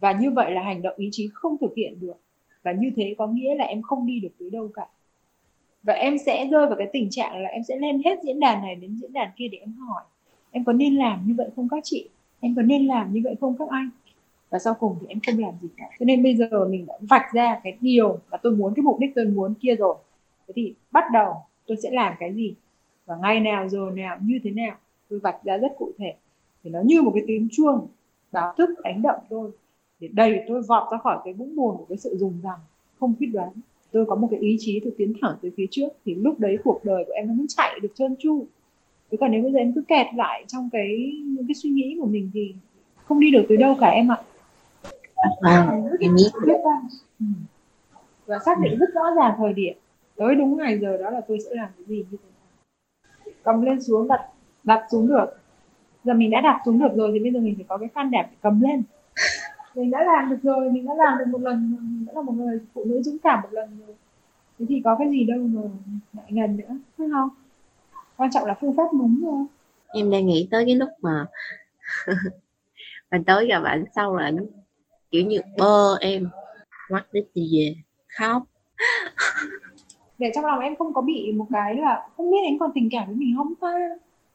Và 0.00 0.12
như 0.12 0.30
vậy 0.30 0.50
là 0.50 0.62
hành 0.62 0.82
động 0.82 0.94
ý 0.96 1.08
chí 1.12 1.28
không 1.32 1.56
thực 1.60 1.74
hiện 1.76 2.00
được. 2.00 2.20
Và 2.62 2.72
như 2.72 2.90
thế 2.96 3.14
có 3.18 3.26
nghĩa 3.26 3.54
là 3.54 3.64
em 3.64 3.82
không 3.82 4.06
đi 4.06 4.20
được 4.20 4.28
tới 4.38 4.50
đâu 4.50 4.70
cả. 4.74 4.86
Và 5.82 5.92
em 5.94 6.18
sẽ 6.18 6.46
rơi 6.46 6.66
vào 6.66 6.76
cái 6.78 6.88
tình 6.92 7.10
trạng 7.10 7.42
là 7.42 7.48
em 7.48 7.62
sẽ 7.62 7.76
lên 7.76 8.02
hết 8.04 8.18
diễn 8.24 8.40
đàn 8.40 8.62
này 8.62 8.74
đến 8.74 8.98
diễn 9.02 9.12
đàn 9.12 9.30
kia 9.36 9.48
để 9.52 9.58
em 9.58 9.72
hỏi. 9.72 10.02
Em 10.50 10.64
có 10.64 10.72
nên 10.72 10.94
làm 10.94 11.22
như 11.26 11.34
vậy 11.36 11.48
không 11.56 11.68
các 11.68 11.80
chị? 11.84 12.08
Em 12.40 12.54
có 12.54 12.62
nên 12.62 12.86
làm 12.86 13.12
như 13.12 13.20
vậy 13.24 13.34
không 13.40 13.58
các 13.58 13.68
anh? 13.68 13.90
Và 14.50 14.58
sau 14.58 14.74
cùng 14.74 14.96
thì 15.00 15.06
em 15.08 15.18
không 15.26 15.38
làm 15.38 15.54
gì 15.62 15.68
cả. 15.76 15.84
Cho 15.98 16.04
nên 16.04 16.22
bây 16.22 16.36
giờ 16.36 16.68
mình 16.70 16.86
đã 16.86 16.94
vạch 17.00 17.32
ra 17.32 17.60
cái 17.64 17.76
điều 17.80 18.18
mà 18.30 18.36
tôi 18.36 18.56
muốn, 18.56 18.74
cái 18.74 18.82
mục 18.82 18.98
đích 18.98 19.10
tôi 19.14 19.24
muốn 19.24 19.54
kia 19.54 19.74
rồi 19.74 19.96
thế 20.48 20.52
thì 20.56 20.74
bắt 20.90 21.04
đầu 21.12 21.34
tôi 21.66 21.76
sẽ 21.82 21.90
làm 21.90 22.14
cái 22.18 22.34
gì? 22.34 22.54
Và 23.06 23.16
ngày 23.22 23.40
nào 23.40 23.68
giờ 23.68 23.90
nào 23.94 24.18
như 24.22 24.40
thế 24.44 24.50
nào? 24.50 24.76
Tôi 25.10 25.18
vạch 25.18 25.44
ra 25.44 25.56
rất 25.56 25.72
cụ 25.78 25.92
thể. 25.98 26.14
Thì 26.64 26.70
nó 26.70 26.80
như 26.80 27.02
một 27.02 27.10
cái 27.14 27.24
tiếng 27.26 27.48
chuông 27.52 27.86
báo 28.32 28.54
thức 28.58 28.70
đánh 28.84 29.02
động 29.02 29.20
tôi. 29.28 29.50
Để 30.00 30.08
đầy 30.12 30.44
tôi 30.48 30.62
vọt 30.62 30.92
ra 30.92 30.98
khỏi 30.98 31.18
cái 31.24 31.34
vũng 31.34 31.56
buồn 31.56 31.76
của 31.76 31.84
cái 31.88 31.98
sự 31.98 32.16
dùng 32.16 32.40
rằng 32.42 32.58
không 33.00 33.14
quyết 33.18 33.26
đoán. 33.32 33.50
Tôi 33.92 34.06
có 34.06 34.16
một 34.16 34.28
cái 34.30 34.40
ý 34.40 34.56
chí 34.60 34.80
tôi 34.84 34.92
tiến 34.98 35.12
thẳng 35.22 35.36
tới 35.42 35.50
phía 35.56 35.66
trước 35.70 35.88
thì 36.04 36.14
lúc 36.14 36.40
đấy 36.40 36.58
cuộc 36.64 36.84
đời 36.84 37.04
của 37.06 37.12
em 37.12 37.28
nó 37.28 37.34
mới 37.34 37.46
chạy 37.48 37.80
được 37.80 37.88
trơn 37.94 38.16
tru. 38.18 38.46
Chứ 39.10 39.16
còn 39.20 39.30
nếu 39.30 39.42
bây 39.42 39.52
giờ 39.52 39.58
em 39.58 39.72
cứ 39.72 39.82
kẹt 39.88 40.06
lại 40.16 40.44
trong 40.48 40.68
cái 40.72 41.12
những 41.24 41.46
cái 41.46 41.54
suy 41.54 41.70
nghĩ 41.70 41.96
của 42.00 42.06
mình 42.06 42.30
thì 42.34 42.54
không 43.04 43.20
đi 43.20 43.30
được 43.30 43.46
tới 43.48 43.56
đâu 43.56 43.76
cả 43.80 43.86
em 43.86 44.12
ạ. 44.12 44.22
Vâng 45.40 45.68
em 46.00 46.16
và 48.26 48.38
xác 48.38 48.58
định 48.62 48.78
rất 48.78 48.94
rõ 48.94 49.14
ràng 49.16 49.34
thời 49.38 49.52
điểm 49.52 49.76
tới 50.16 50.34
đúng 50.34 50.56
ngày 50.56 50.78
giờ 50.78 50.96
đó 50.96 51.10
là 51.10 51.20
tôi 51.28 51.38
sẽ 51.40 51.50
làm 51.54 51.68
cái 51.76 51.84
gì 51.86 51.96
như 51.96 52.16
thế 52.22 52.28
nào? 52.30 53.32
Cầm 53.42 53.62
lên 53.62 53.82
xuống 53.82 54.08
đặt 54.08 54.20
đặt 54.64 54.86
xuống 54.90 55.08
được. 55.08 55.26
Giờ 56.04 56.14
mình 56.14 56.30
đã 56.30 56.40
đặt 56.40 56.60
xuống 56.64 56.78
được 56.78 56.94
rồi 56.96 57.10
thì 57.12 57.18
bây 57.18 57.32
giờ 57.32 57.40
mình 57.40 57.54
phải 57.56 57.64
có 57.68 57.78
cái 57.78 57.88
khăn 57.94 58.10
đẹp 58.10 58.28
để 58.30 58.36
cầm 58.42 58.60
lên. 58.60 58.82
Mình 59.74 59.90
đã 59.90 60.04
làm 60.04 60.30
được 60.30 60.36
rồi 60.42 60.70
mình 60.70 60.86
đã 60.86 60.94
làm 60.94 61.18
được 61.18 61.24
một 61.28 61.40
lần 61.40 61.76
mình 61.80 62.06
đã 62.06 62.12
là 62.16 62.22
một 62.22 62.32
người 62.32 62.60
phụ 62.74 62.84
nữ 62.84 63.02
dũng 63.02 63.18
cảm 63.18 63.40
một 63.42 63.48
lần 63.52 63.78
rồi. 63.86 63.96
Thế 64.58 64.66
thì 64.68 64.80
có 64.84 64.96
cái 64.98 65.10
gì 65.10 65.24
đâu 65.24 65.38
mà 65.38 65.60
ngại 66.12 66.26
ngần 66.28 66.56
nữa 66.56 66.78
phải 66.98 67.06
không? 67.12 67.28
Quan 68.16 68.30
trọng 68.30 68.44
là 68.44 68.54
phương 68.60 68.76
pháp 68.76 68.92
đúng 68.92 69.20
thôi. 69.22 69.44
Em 69.88 70.10
đang 70.10 70.26
nghĩ 70.26 70.48
tới 70.50 70.64
cái 70.66 70.74
lúc 70.74 70.88
mà 71.02 71.26
mình 73.10 73.24
tới 73.24 73.46
gặp 73.46 73.62
ảnh 73.64 73.84
sau 73.94 74.16
là 74.16 74.32
kiểu 75.10 75.26
như 75.26 75.40
bơ 75.58 75.96
em. 76.00 76.28
Mắt 76.90 77.06
đít 77.12 77.24
đi 77.34 77.50
về 77.52 77.74
khóc 78.18 78.42
để 80.18 80.32
trong 80.34 80.44
lòng 80.44 80.60
em 80.60 80.76
không 80.76 80.94
có 80.94 81.00
bị 81.00 81.32
một 81.32 81.46
cái 81.52 81.74
là 81.74 82.08
không 82.16 82.30
biết 82.30 82.38
anh 82.44 82.58
còn 82.58 82.70
tình 82.74 82.88
cảm 82.92 83.06
với 83.06 83.14
mình 83.14 83.34
không 83.36 83.54
ta. 83.60 83.72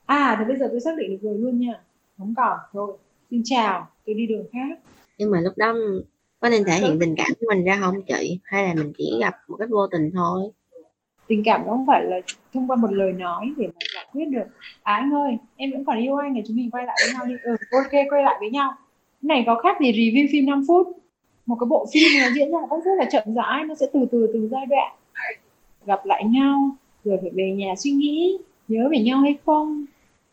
À 0.05 0.35
thì 0.39 0.45
bây 0.45 0.57
giờ 0.57 0.67
tôi 0.71 0.79
xác 0.79 0.97
định 0.97 1.11
được 1.11 1.17
rồi 1.21 1.37
luôn 1.37 1.59
nha. 1.59 1.73
Không 2.17 2.33
còn. 2.37 2.57
Rồi 2.73 2.97
xin 3.31 3.41
chào. 3.45 3.87
Tôi 4.05 4.15
đi 4.15 4.27
đường 4.27 4.45
khác. 4.51 4.79
Nhưng 5.17 5.31
mà 5.31 5.41
lúc 5.41 5.53
đó 5.57 5.73
có 6.39 6.49
nên 6.49 6.63
thể 6.63 6.73
hiện 6.73 6.97
tình 6.99 7.15
cảm 7.17 7.27
của 7.39 7.45
mình 7.49 7.65
ra 7.65 7.77
không 7.81 8.01
chị? 8.01 8.39
Hay 8.43 8.67
là 8.67 8.73
mình 8.73 8.93
chỉ 8.97 9.11
gặp 9.21 9.35
một 9.47 9.57
cách 9.57 9.69
vô 9.71 9.87
tình 9.87 10.11
thôi? 10.13 10.51
Tình 11.27 11.43
cảm 11.45 11.61
nó 11.65 11.71
không 11.71 11.85
phải 11.87 12.05
là 12.05 12.19
thông 12.53 12.67
qua 12.67 12.75
một 12.75 12.91
lời 12.91 13.13
nói 13.13 13.53
để 13.57 13.67
mà 13.67 13.79
giải 13.95 14.07
quyết 14.13 14.25
được. 14.25 14.45
À 14.83 14.93
anh 14.93 15.13
ơi 15.13 15.37
em 15.55 15.71
vẫn 15.71 15.85
còn 15.85 15.97
yêu 15.97 16.15
anh 16.15 16.33
thì 16.35 16.41
chúng 16.47 16.55
mình 16.55 16.71
quay 16.71 16.85
lại 16.85 16.97
với 17.05 17.13
nhau 17.13 17.25
đi. 17.25 17.33
Ừ 17.43 17.55
ok 17.71 17.91
quay 17.91 18.23
lại 18.23 18.35
với 18.39 18.49
nhau. 18.49 18.73
Này 19.21 19.43
có 19.45 19.59
khác 19.63 19.77
gì 19.81 19.91
review 19.91 20.27
phim 20.31 20.45
5 20.45 20.63
phút? 20.67 20.87
Một 21.45 21.57
cái 21.59 21.65
bộ 21.65 21.87
phim 21.93 22.03
nó 22.21 22.27
diễn 22.35 22.51
ra 22.51 22.59
rất 22.85 22.91
là 22.97 23.05
chậm 23.11 23.33
rãi 23.35 23.63
nó 23.63 23.75
sẽ 23.75 23.85
từ 23.93 23.99
từ 24.11 24.29
từ 24.33 24.49
giai 24.51 24.65
đoạn 24.65 24.91
gặp 25.85 26.05
lại 26.05 26.23
nhau 26.25 26.69
rồi 27.03 27.17
phải 27.21 27.31
về 27.33 27.51
nhà 27.51 27.73
suy 27.77 27.91
nghĩ 27.91 28.37
nhớ 28.67 28.89
về 28.91 28.99
nhau 28.99 29.19
hay 29.19 29.37
không. 29.45 29.85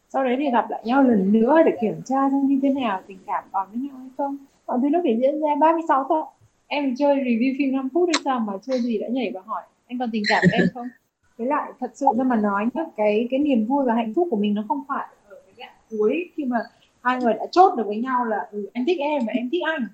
Sau 0.09 0.25
đấy 0.25 0.37
thì 0.39 0.51
gặp 0.51 0.71
lại 0.71 0.83
nhau 0.85 1.03
lần 1.03 1.33
nữa 1.33 1.57
để 1.67 1.73
kiểm 1.81 2.03
tra 2.05 2.31
xem 2.31 2.47
như 2.47 2.59
thế 2.63 2.69
nào 2.69 3.01
tình 3.07 3.19
cảm 3.27 3.45
còn 3.53 3.69
với 3.73 3.81
nhau 3.81 3.97
hay 3.99 4.09
không. 4.19 4.37
Còn 4.67 4.83
thứ 4.83 4.89
nó 4.89 5.01
phải 5.03 5.17
diễn 5.21 5.41
ra 5.41 5.49
36 5.61 6.07
tập 6.09 6.25
em 6.67 6.95
chơi 6.99 7.17
review 7.17 7.55
phim 7.59 7.73
5 7.73 7.89
phút 7.95 8.09
hay 8.15 8.23
sao 8.25 8.41
mà 8.41 8.53
chưa 8.67 8.79
gì 8.79 8.99
đã 8.99 9.09
nhảy 9.09 9.31
và 9.35 9.41
hỏi 9.47 9.63
anh 9.87 9.99
còn 9.99 10.11
tình 10.13 10.23
cảm 10.29 10.45
với 10.51 10.61
em 10.61 10.69
không? 10.75 10.89
Với 11.39 11.47
lại 11.47 11.73
thật 11.81 11.91
sự 11.95 12.07
ra 12.19 12.25
mà 12.25 12.37
nói 12.37 12.67
nhá 12.75 12.83
cái 12.97 13.29
cái 13.31 13.41
niềm 13.41 13.67
vui 13.67 13.85
và 13.87 13.95
hạnh 13.95 14.13
phúc 14.17 14.29
của 14.31 14.37
mình 14.37 14.55
nó 14.55 14.63
không 14.69 14.83
phải 14.89 15.07
ở 15.29 15.37
cái 15.47 15.55
đoạn 15.59 15.73
cuối 15.91 16.31
khi 16.37 16.45
mà 16.45 16.59
hai 17.03 17.19
người 17.19 17.35
đã 17.35 17.47
chốt 17.53 17.75
được 17.77 17.87
với 17.87 17.97
nhau 17.97 18.25
là 18.25 18.49
ừ, 18.51 18.71
anh 18.73 18.85
thích 18.87 18.99
em 18.99 19.23
và 19.27 19.33
em 19.33 19.49
thích 19.53 19.63
anh. 19.65 19.87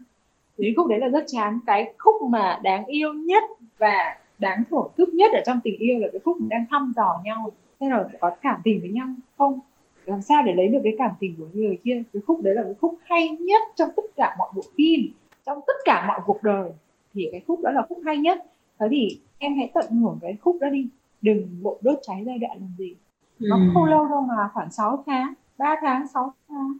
Thì 0.58 0.74
khúc 0.76 0.86
đấy 0.86 0.98
là 0.98 1.08
rất 1.08 1.24
chán. 1.26 1.58
Cái 1.66 1.92
khúc 1.98 2.22
mà 2.22 2.60
đáng 2.62 2.86
yêu 2.86 3.12
nhất 3.12 3.44
và 3.78 4.16
đáng 4.38 4.62
thổ 4.70 4.90
thức 4.96 5.08
nhất 5.14 5.32
ở 5.32 5.40
trong 5.46 5.60
tình 5.64 5.78
yêu 5.78 5.98
là 5.98 6.08
cái 6.12 6.20
khúc 6.24 6.36
đang 6.48 6.64
thăm 6.70 6.92
dò 6.96 7.20
nhau. 7.24 7.52
Thế 7.80 7.88
là 7.90 8.08
có 8.20 8.30
cảm 8.42 8.60
tình 8.64 8.80
với 8.80 8.90
nhau 8.90 9.06
không? 9.38 9.60
Làm 10.06 10.22
sao 10.22 10.42
để 10.42 10.54
lấy 10.54 10.68
được 10.68 10.80
cái 10.84 10.94
cảm 10.98 11.10
tình 11.20 11.34
của 11.38 11.46
người 11.52 11.78
kia? 11.84 12.02
Cái 12.12 12.22
khúc 12.26 12.42
đấy 12.42 12.54
là 12.54 12.62
cái 12.62 12.74
khúc 12.80 12.98
hay 13.04 13.28
nhất 13.28 13.62
trong 13.76 13.90
tất 13.96 14.02
cả 14.16 14.34
mọi 14.38 14.48
bộ 14.54 14.62
phim 14.76 15.00
trong 15.46 15.60
tất 15.66 15.72
cả 15.84 16.04
mọi 16.08 16.20
cuộc 16.26 16.42
đời. 16.42 16.70
Thì 17.14 17.28
cái 17.32 17.42
khúc 17.46 17.60
đó 17.62 17.70
là 17.70 17.82
khúc 17.88 17.98
hay 18.04 18.16
nhất. 18.16 18.44
Thế 18.78 18.86
thì 18.90 19.20
em 19.38 19.56
hãy 19.56 19.70
tận 19.74 19.90
hưởng 19.90 20.18
cái 20.22 20.36
khúc 20.40 20.56
đó 20.60 20.68
đi. 20.68 20.88
Đừng 21.22 21.62
bộ 21.62 21.78
đốt 21.80 21.98
cháy 22.02 22.22
giai 22.26 22.38
đoạn 22.38 22.58
làm 22.60 22.74
gì. 22.78 22.94
Nó 23.38 23.56
ừ. 23.56 23.62
không 23.74 23.84
lâu 23.84 24.08
đâu 24.08 24.20
mà 24.20 24.50
khoảng 24.54 24.70
6 24.70 25.02
tháng 25.06 25.34
3 25.58 25.76
tháng 25.80 26.08
6 26.08 26.34
tháng. 26.48 26.78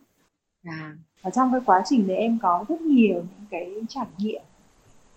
À. 0.64 0.92
và 1.22 1.30
trong 1.30 1.52
cái 1.52 1.60
quá 1.66 1.82
trình 1.84 2.06
đấy 2.06 2.16
em 2.16 2.38
có 2.42 2.64
rất 2.68 2.80
nhiều 2.80 3.14
những 3.14 3.46
cái 3.50 3.70
trải 3.88 4.06
nghiệm 4.18 4.42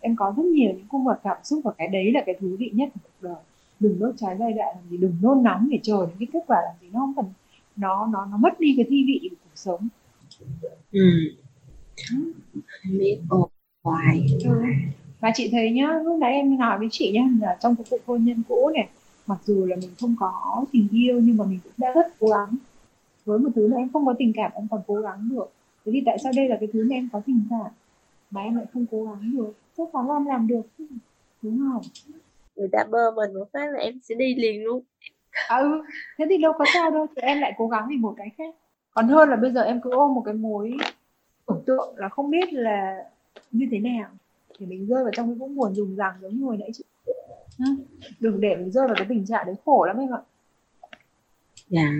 em 0.08 0.16
có 0.16 0.34
rất 0.38 0.46
nhiều 0.46 0.72
những 0.78 0.88
cung 0.88 1.06
bậc 1.06 1.20
cảm 1.24 1.38
xúc 1.44 1.60
và 1.64 1.72
cái 1.78 1.88
đấy 1.88 2.12
là 2.12 2.24
cái 2.26 2.36
thú 2.40 2.48
vị 2.60 2.72
nhất 2.74 2.90
của 2.94 3.00
cuộc 3.04 3.28
đời. 3.28 3.44
Đừng 3.80 4.00
đốt 4.00 4.14
cháy 4.18 4.36
giai 4.40 4.54
đoạn 4.54 4.76
làm 4.76 4.90
gì 4.90 4.98
đừng 4.98 5.18
nôn 5.22 5.44
nóng 5.44 5.68
để 5.72 5.80
chờ 5.84 5.98
những 5.98 6.18
cái 6.20 6.28
kết 6.34 6.44
quả 6.48 6.58
làm 6.66 6.76
gì 6.82 6.88
nó 6.92 7.00
không 7.00 7.14
cần 7.16 7.26
nó 7.76 8.08
nó 8.14 8.26
nó 8.32 8.38
mất 8.38 8.60
đi 8.60 8.74
cái 8.78 8.86
thi 8.90 9.04
vị 9.08 9.30
của 9.30 9.36
cuộc 9.44 9.56
sống. 9.56 9.88
Ừ. 10.92 11.10
Biết 12.92 13.20
ồ 13.30 13.50
hoài. 13.84 14.28
Và 15.20 15.32
chị 15.36 15.50
thấy 15.52 15.72
nhá 15.72 16.00
lúc 16.04 16.20
nãy 16.20 16.34
em 16.34 16.58
nói 16.58 16.80
với 16.80 16.88
chị 16.92 17.12
nhá 17.12 17.24
là 17.42 17.58
trong 17.62 17.76
cái 17.76 17.86
cuộc 17.90 18.02
hôn 18.06 18.24
nhân 18.26 18.44
cũ 18.48 18.70
này 18.76 18.88
mặc 19.28 19.38
dù 19.46 19.66
là 19.66 19.76
mình 19.76 19.90
không 20.00 20.16
có 20.20 20.66
tình 20.72 20.88
yêu 20.92 21.20
nhưng 21.24 21.38
mà 21.38 21.46
mình 21.46 21.60
cũng 21.64 21.74
đã 21.78 21.92
rất 21.96 22.20
cố 22.20 22.28
gắng. 22.28 22.56
Với 23.26 23.40
một 23.40 23.50
thứ 23.56 23.68
mà 23.68 23.78
em 23.78 23.90
không 23.94 24.06
có 24.06 24.14
tình 24.20 24.34
cảm 24.34 24.52
em 24.56 24.68
còn 24.72 24.82
cố 24.88 24.96
gắng 24.96 25.30
được. 25.32 25.52
Thế 25.86 25.92
thì 25.92 26.04
tại 26.06 26.18
sao 26.24 26.32
đây 26.36 26.50
là 26.50 26.58
cái 26.60 26.70
thứ 26.74 26.88
mà 26.90 26.96
em 26.96 27.10
có 27.14 27.22
tình 27.26 27.42
cảm 27.50 27.72
mà 28.32 28.42
em 28.42 28.56
lại 28.56 28.66
không 28.74 28.86
cố 28.92 29.06
gắng 29.06 29.32
được 29.38 29.54
chắc 29.78 29.84
chắn 29.94 30.08
là 30.08 30.16
em 30.16 30.26
làm 30.26 30.48
được 30.48 30.62
đúng 31.42 31.60
không? 31.60 31.82
Người 32.56 32.70
ta 32.72 32.84
bơ 32.90 33.12
mình 33.12 33.34
một 33.34 33.50
phát 33.54 33.72
là 33.72 33.80
em 33.80 34.00
sẽ 34.04 34.16
đi 34.16 34.36
liền 34.36 34.64
luôn. 34.64 34.84
Ừ 35.50 35.82
thế 36.18 36.26
thì 36.30 36.38
đâu 36.38 36.54
có 36.58 36.66
sao 36.74 36.92
đâu 36.92 37.08
thì 37.16 37.22
em 37.22 37.40
lại 37.42 37.54
cố 37.58 37.68
gắng 37.68 37.86
vì 37.90 37.98
một 37.98 38.14
cái 38.18 38.28
khác. 38.38 38.56
Còn 38.94 39.08
hơn 39.08 39.30
là 39.30 39.36
bây 39.36 39.52
giờ 39.52 39.62
em 39.62 39.82
cứ 39.82 39.92
ôm 39.92 40.14
một 40.14 40.22
cái 40.26 40.34
mối 40.34 40.78
tưởng 41.48 41.64
tượng 41.66 41.94
là 41.98 42.10
không 42.10 42.30
biết 42.30 42.54
là 42.54 43.04
như 43.52 43.68
thế 43.72 43.80
nào. 43.80 44.10
Thì 44.60 44.66
mình 44.66 44.88
rơi 44.88 45.04
vào 45.04 45.12
trong 45.14 45.28
cái 45.28 45.36
vũng 45.36 45.56
buồn 45.56 45.76
dùng 45.76 45.96
rằng 45.96 46.14
giống 46.22 46.38
như 46.38 46.46
hồi 46.46 46.58
nãy 46.58 46.70
chị. 46.74 46.84
Đừng 48.20 48.42
để 48.42 48.56
mình 48.56 48.72
rơi 48.72 48.88
vào 48.88 48.96
cái 48.98 49.06
tình 49.10 49.26
trạng 49.26 49.46
đấy 49.46 49.56
khổ 49.66 49.86
lắm 49.86 49.98
em 49.98 50.14
ạ. 50.14 50.22
Dạ. 51.70 51.82
Yeah. 51.82 51.94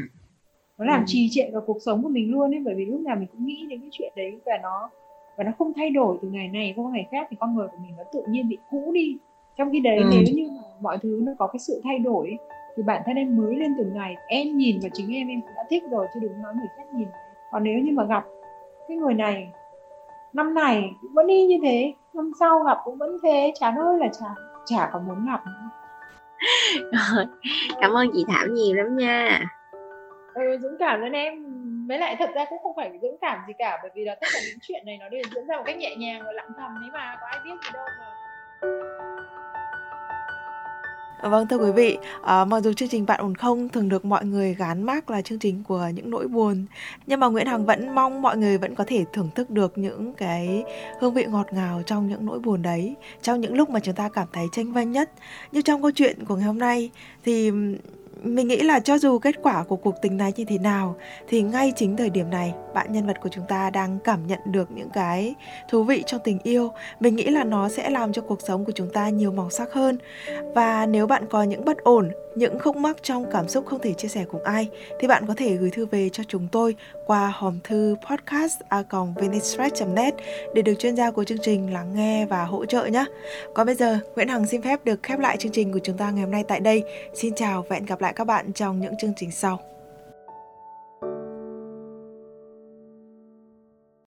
nó 0.78 0.86
làm 0.86 1.00
ừ. 1.00 1.04
trì 1.08 1.30
trệ 1.32 1.50
vào 1.52 1.62
cuộc 1.62 1.78
sống 1.86 2.04
của 2.04 2.10
mình 2.10 2.32
luôn 2.32 2.54
ấy 2.54 2.62
bởi 2.66 2.76
vì 2.76 2.86
lúc 2.86 3.02
nào 3.02 3.16
mình 3.16 3.28
cũng 3.32 3.46
nghĩ 3.46 3.66
đến 3.70 3.82
cái 3.82 3.90
chuyện 3.92 4.14
đấy 4.16 4.40
và 4.46 4.54
nó 4.64 4.90
và 5.38 5.44
nó 5.44 5.52
không 5.58 5.74
thay 5.74 5.90
đổi 5.90 6.18
từ 6.22 6.28
ngày 6.28 6.48
này 6.48 6.74
qua 6.78 6.92
ngày 6.92 7.08
khác 7.12 7.28
thì 7.30 7.38
con 7.40 7.56
người 7.56 7.68
của 7.68 7.78
mình 7.82 7.96
nó 7.98 8.04
tự 8.14 8.24
nhiên 8.30 8.50
bị 8.50 8.58
cũ 8.72 8.92
đi. 8.94 9.18
Trong 9.58 9.70
khi 9.72 9.80
đấy 9.80 9.98
ừ. 9.98 10.10
nếu 10.12 10.24
như 10.34 10.50
mọi 10.82 10.98
thứ 10.98 11.22
nó 11.24 11.32
có 11.40 11.48
cái 11.48 11.60
sự 11.60 11.82
thay 11.84 12.00
đổi 12.00 12.38
thì 12.78 12.84
bản 12.84 13.02
thân 13.06 13.16
em 13.16 13.38
mới 13.38 13.56
lên 13.56 13.76
từng 13.78 13.94
ngày 13.94 14.16
em 14.28 14.58
nhìn 14.58 14.80
vào 14.80 14.90
chính 14.94 15.16
em 15.16 15.28
em 15.28 15.42
cũng 15.42 15.56
đã 15.56 15.64
thích 15.70 15.84
rồi 15.92 16.08
chứ 16.14 16.20
đừng 16.20 16.42
nói 16.42 16.54
người 16.56 16.68
khác 16.78 16.84
nhìn. 16.94 17.08
Còn 17.52 17.64
nếu 17.64 17.80
như 17.80 17.92
mà 17.92 18.06
gặp 18.06 18.26
cái 18.88 18.98
người 18.98 19.14
này 19.14 19.52
năm 20.34 20.54
này 20.54 20.92
cũng 21.02 21.12
vẫn 21.14 21.28
đi 21.28 21.46
như 21.46 21.58
thế 21.64 21.94
năm 22.14 22.32
sau 22.40 22.64
gặp 22.64 22.78
cũng 22.84 22.98
vẫn 22.98 23.18
thế 23.24 23.54
chán 23.60 23.76
ơi 23.76 23.98
là 24.00 24.08
chán 24.20 24.36
chả 24.66 24.90
có 24.94 25.00
muốn 25.00 25.26
gặp 25.26 25.42
nữa. 25.46 25.70
Rồi 27.16 27.26
cảm 27.82 27.92
ơn 27.92 28.08
chị 28.14 28.26
thảo 28.28 28.48
nhiều 28.48 28.76
lắm 28.76 28.98
nha. 28.98 29.40
Ừ, 30.34 30.58
dũng 30.62 30.76
cảm 30.80 31.02
lên 31.02 31.12
em 31.12 31.44
với 31.88 32.00
lại 32.00 32.16
thật 32.20 32.30
ra 32.36 32.46
cũng 32.50 32.60
không 32.64 32.76
phải 32.76 32.92
dũng 33.02 33.18
cảm 33.22 33.40
gì 33.48 33.54
cả 33.58 33.80
bởi 33.82 33.92
vì 33.96 34.04
là 34.06 34.16
tất 34.16 34.28
cả 34.34 34.40
những 34.48 34.58
chuyện 34.62 34.86
này 34.86 34.98
nó 34.98 35.10
đều 35.10 35.24
diễn 35.36 35.48
ra 35.48 35.58
một 35.58 35.64
cách 35.66 35.78
nhẹ 35.78 35.96
nhàng 35.96 36.22
và 36.26 36.32
lặng 36.32 36.50
thầm 36.58 36.72
đấy 36.82 36.90
mà 36.94 37.18
có 37.22 37.28
ai 37.28 37.40
biết 37.46 37.52
gì 37.64 37.70
đâu 37.74 37.86
mà. 38.00 38.06
À, 41.22 41.30
vâng 41.30 41.48
thưa 41.48 41.58
quý 41.58 41.72
vị, 41.72 41.98
à, 42.24 42.46
mặc 42.46 42.60
dù 42.60 42.74
chương 42.74 42.90
trình 42.90 43.06
Bạn 43.06 43.20
ổn 43.20 43.36
không 43.36 43.70
thường 43.70 43.90
được 43.90 44.06
mọi 44.06 44.26
người 44.26 44.54
gán 44.54 44.84
mác 44.84 45.10
là 45.10 45.22
chương 45.22 45.40
trình 45.40 45.64
của 45.68 45.90
những 45.94 46.10
nỗi 46.10 46.28
buồn 46.28 46.66
Nhưng 47.06 47.20
mà 47.20 47.28
Nguyễn 47.28 47.48
Hằng 47.48 47.66
vẫn 47.66 47.96
mong 47.96 48.22
mọi 48.22 48.38
người 48.38 48.58
vẫn 48.58 48.76
có 48.76 48.84
thể 48.88 49.06
thưởng 49.14 49.30
thức 49.36 49.50
được 49.50 49.78
những 49.78 50.14
cái 50.14 50.64
hương 51.00 51.14
vị 51.14 51.26
ngọt 51.26 51.54
ngào 51.54 51.82
trong 51.86 52.08
những 52.08 52.26
nỗi 52.26 52.40
buồn 52.40 52.62
đấy 52.62 52.96
Trong 53.22 53.42
những 53.42 53.56
lúc 53.56 53.70
mà 53.70 53.80
chúng 53.80 53.96
ta 53.96 54.10
cảm 54.14 54.28
thấy 54.34 54.46
tranh 54.52 54.72
vanh 54.72 54.92
nhất. 54.92 55.12
Như 55.52 55.62
trong 55.62 55.82
câu 55.82 55.92
chuyện 55.92 56.26
của 56.26 56.36
ngày 56.36 56.46
hôm 56.46 56.60
nay 56.60 56.92
thì 57.26 57.52
mình 58.24 58.48
nghĩ 58.48 58.62
là 58.62 58.80
cho 58.80 58.98
dù 58.98 59.20
kết 59.20 59.36
quả 59.44 59.64
của 59.64 59.76
cuộc 59.76 59.96
tình 60.02 60.18
này 60.18 60.34
như 60.36 60.46
thế 60.46 60.58
nào, 60.58 60.96
thì 61.28 61.42
ngay 61.42 61.74
chính 61.76 61.98
thời 61.98 62.10
điểm 62.10 62.30
này, 62.30 62.54
bạn 62.74 62.92
nhân 62.92 63.08
vật 63.08 63.18
của 63.22 63.30
chúng 63.30 63.46
ta 63.48 63.70
đang 63.70 64.00
cảm 64.04 64.28
nhận 64.28 64.40
được 64.46 64.72
những 64.72 64.90
cái 64.90 65.36
thú 65.70 65.84
vị 65.84 66.04
trong 66.08 66.22
tình 66.24 66.40
yêu. 66.44 66.72
Mình 67.00 67.16
nghĩ 67.16 67.24
là 67.24 67.44
nó 67.44 67.70
sẽ 67.70 67.90
làm 67.90 68.14
cho 68.14 68.22
cuộc 68.22 68.42
sống 68.42 68.66
của 68.66 68.72
chúng 68.76 68.90
ta 68.94 69.10
nhiều 69.10 69.32
màu 69.32 69.50
sắc 69.50 69.74
hơn. 69.74 69.98
Và 70.56 70.86
nếu 70.86 71.08
bạn 71.08 71.24
có 71.30 71.44
những 71.44 71.66
bất 71.66 71.78
ổn 71.78 72.12
những 72.38 72.60
khúc 72.60 72.76
mắc 72.76 72.98
trong 73.04 73.26
cảm 73.32 73.48
xúc 73.48 73.66
không 73.66 73.82
thể 73.82 73.94
chia 73.94 74.08
sẻ 74.08 74.26
cùng 74.32 74.44
ai 74.44 74.70
thì 75.00 75.08
bạn 75.08 75.28
có 75.28 75.34
thể 75.38 75.56
gửi 75.56 75.70
thư 75.70 75.86
về 75.86 76.10
cho 76.10 76.24
chúng 76.28 76.48
tôi 76.52 76.76
qua 77.06 77.34
hòm 77.36 77.60
thư 77.64 77.96
podcast 78.10 78.62
net 79.88 80.14
để 80.54 80.62
được 80.62 80.74
chuyên 80.80 80.96
gia 80.96 81.12
của 81.12 81.24
chương 81.24 81.38
trình 81.42 81.74
lắng 81.74 81.96
nghe 81.96 82.26
và 82.26 82.46
hỗ 82.46 82.66
trợ 82.66 82.86
nhé. 82.86 83.06
Còn 83.54 83.66
bây 83.66 83.76
giờ, 83.76 84.00
Nguyễn 84.16 84.28
Hằng 84.28 84.48
xin 84.48 84.62
phép 84.62 84.86
được 84.86 85.04
khép 85.04 85.20
lại 85.20 85.38
chương 85.38 85.52
trình 85.52 85.74
của 85.74 85.80
chúng 85.84 85.98
ta 85.98 86.12
ngày 86.12 86.24
hôm 86.24 86.32
nay 86.32 86.44
tại 86.48 86.60
đây. 86.60 86.84
Xin 87.14 87.36
chào 87.36 87.66
và 87.70 87.76
hẹn 87.76 87.86
gặp 87.86 88.02
lại 88.02 88.14
các 88.16 88.24
bạn 88.24 88.54
trong 88.54 88.80
những 88.80 88.94
chương 88.98 89.14
trình 89.18 89.32
sau. 89.32 89.77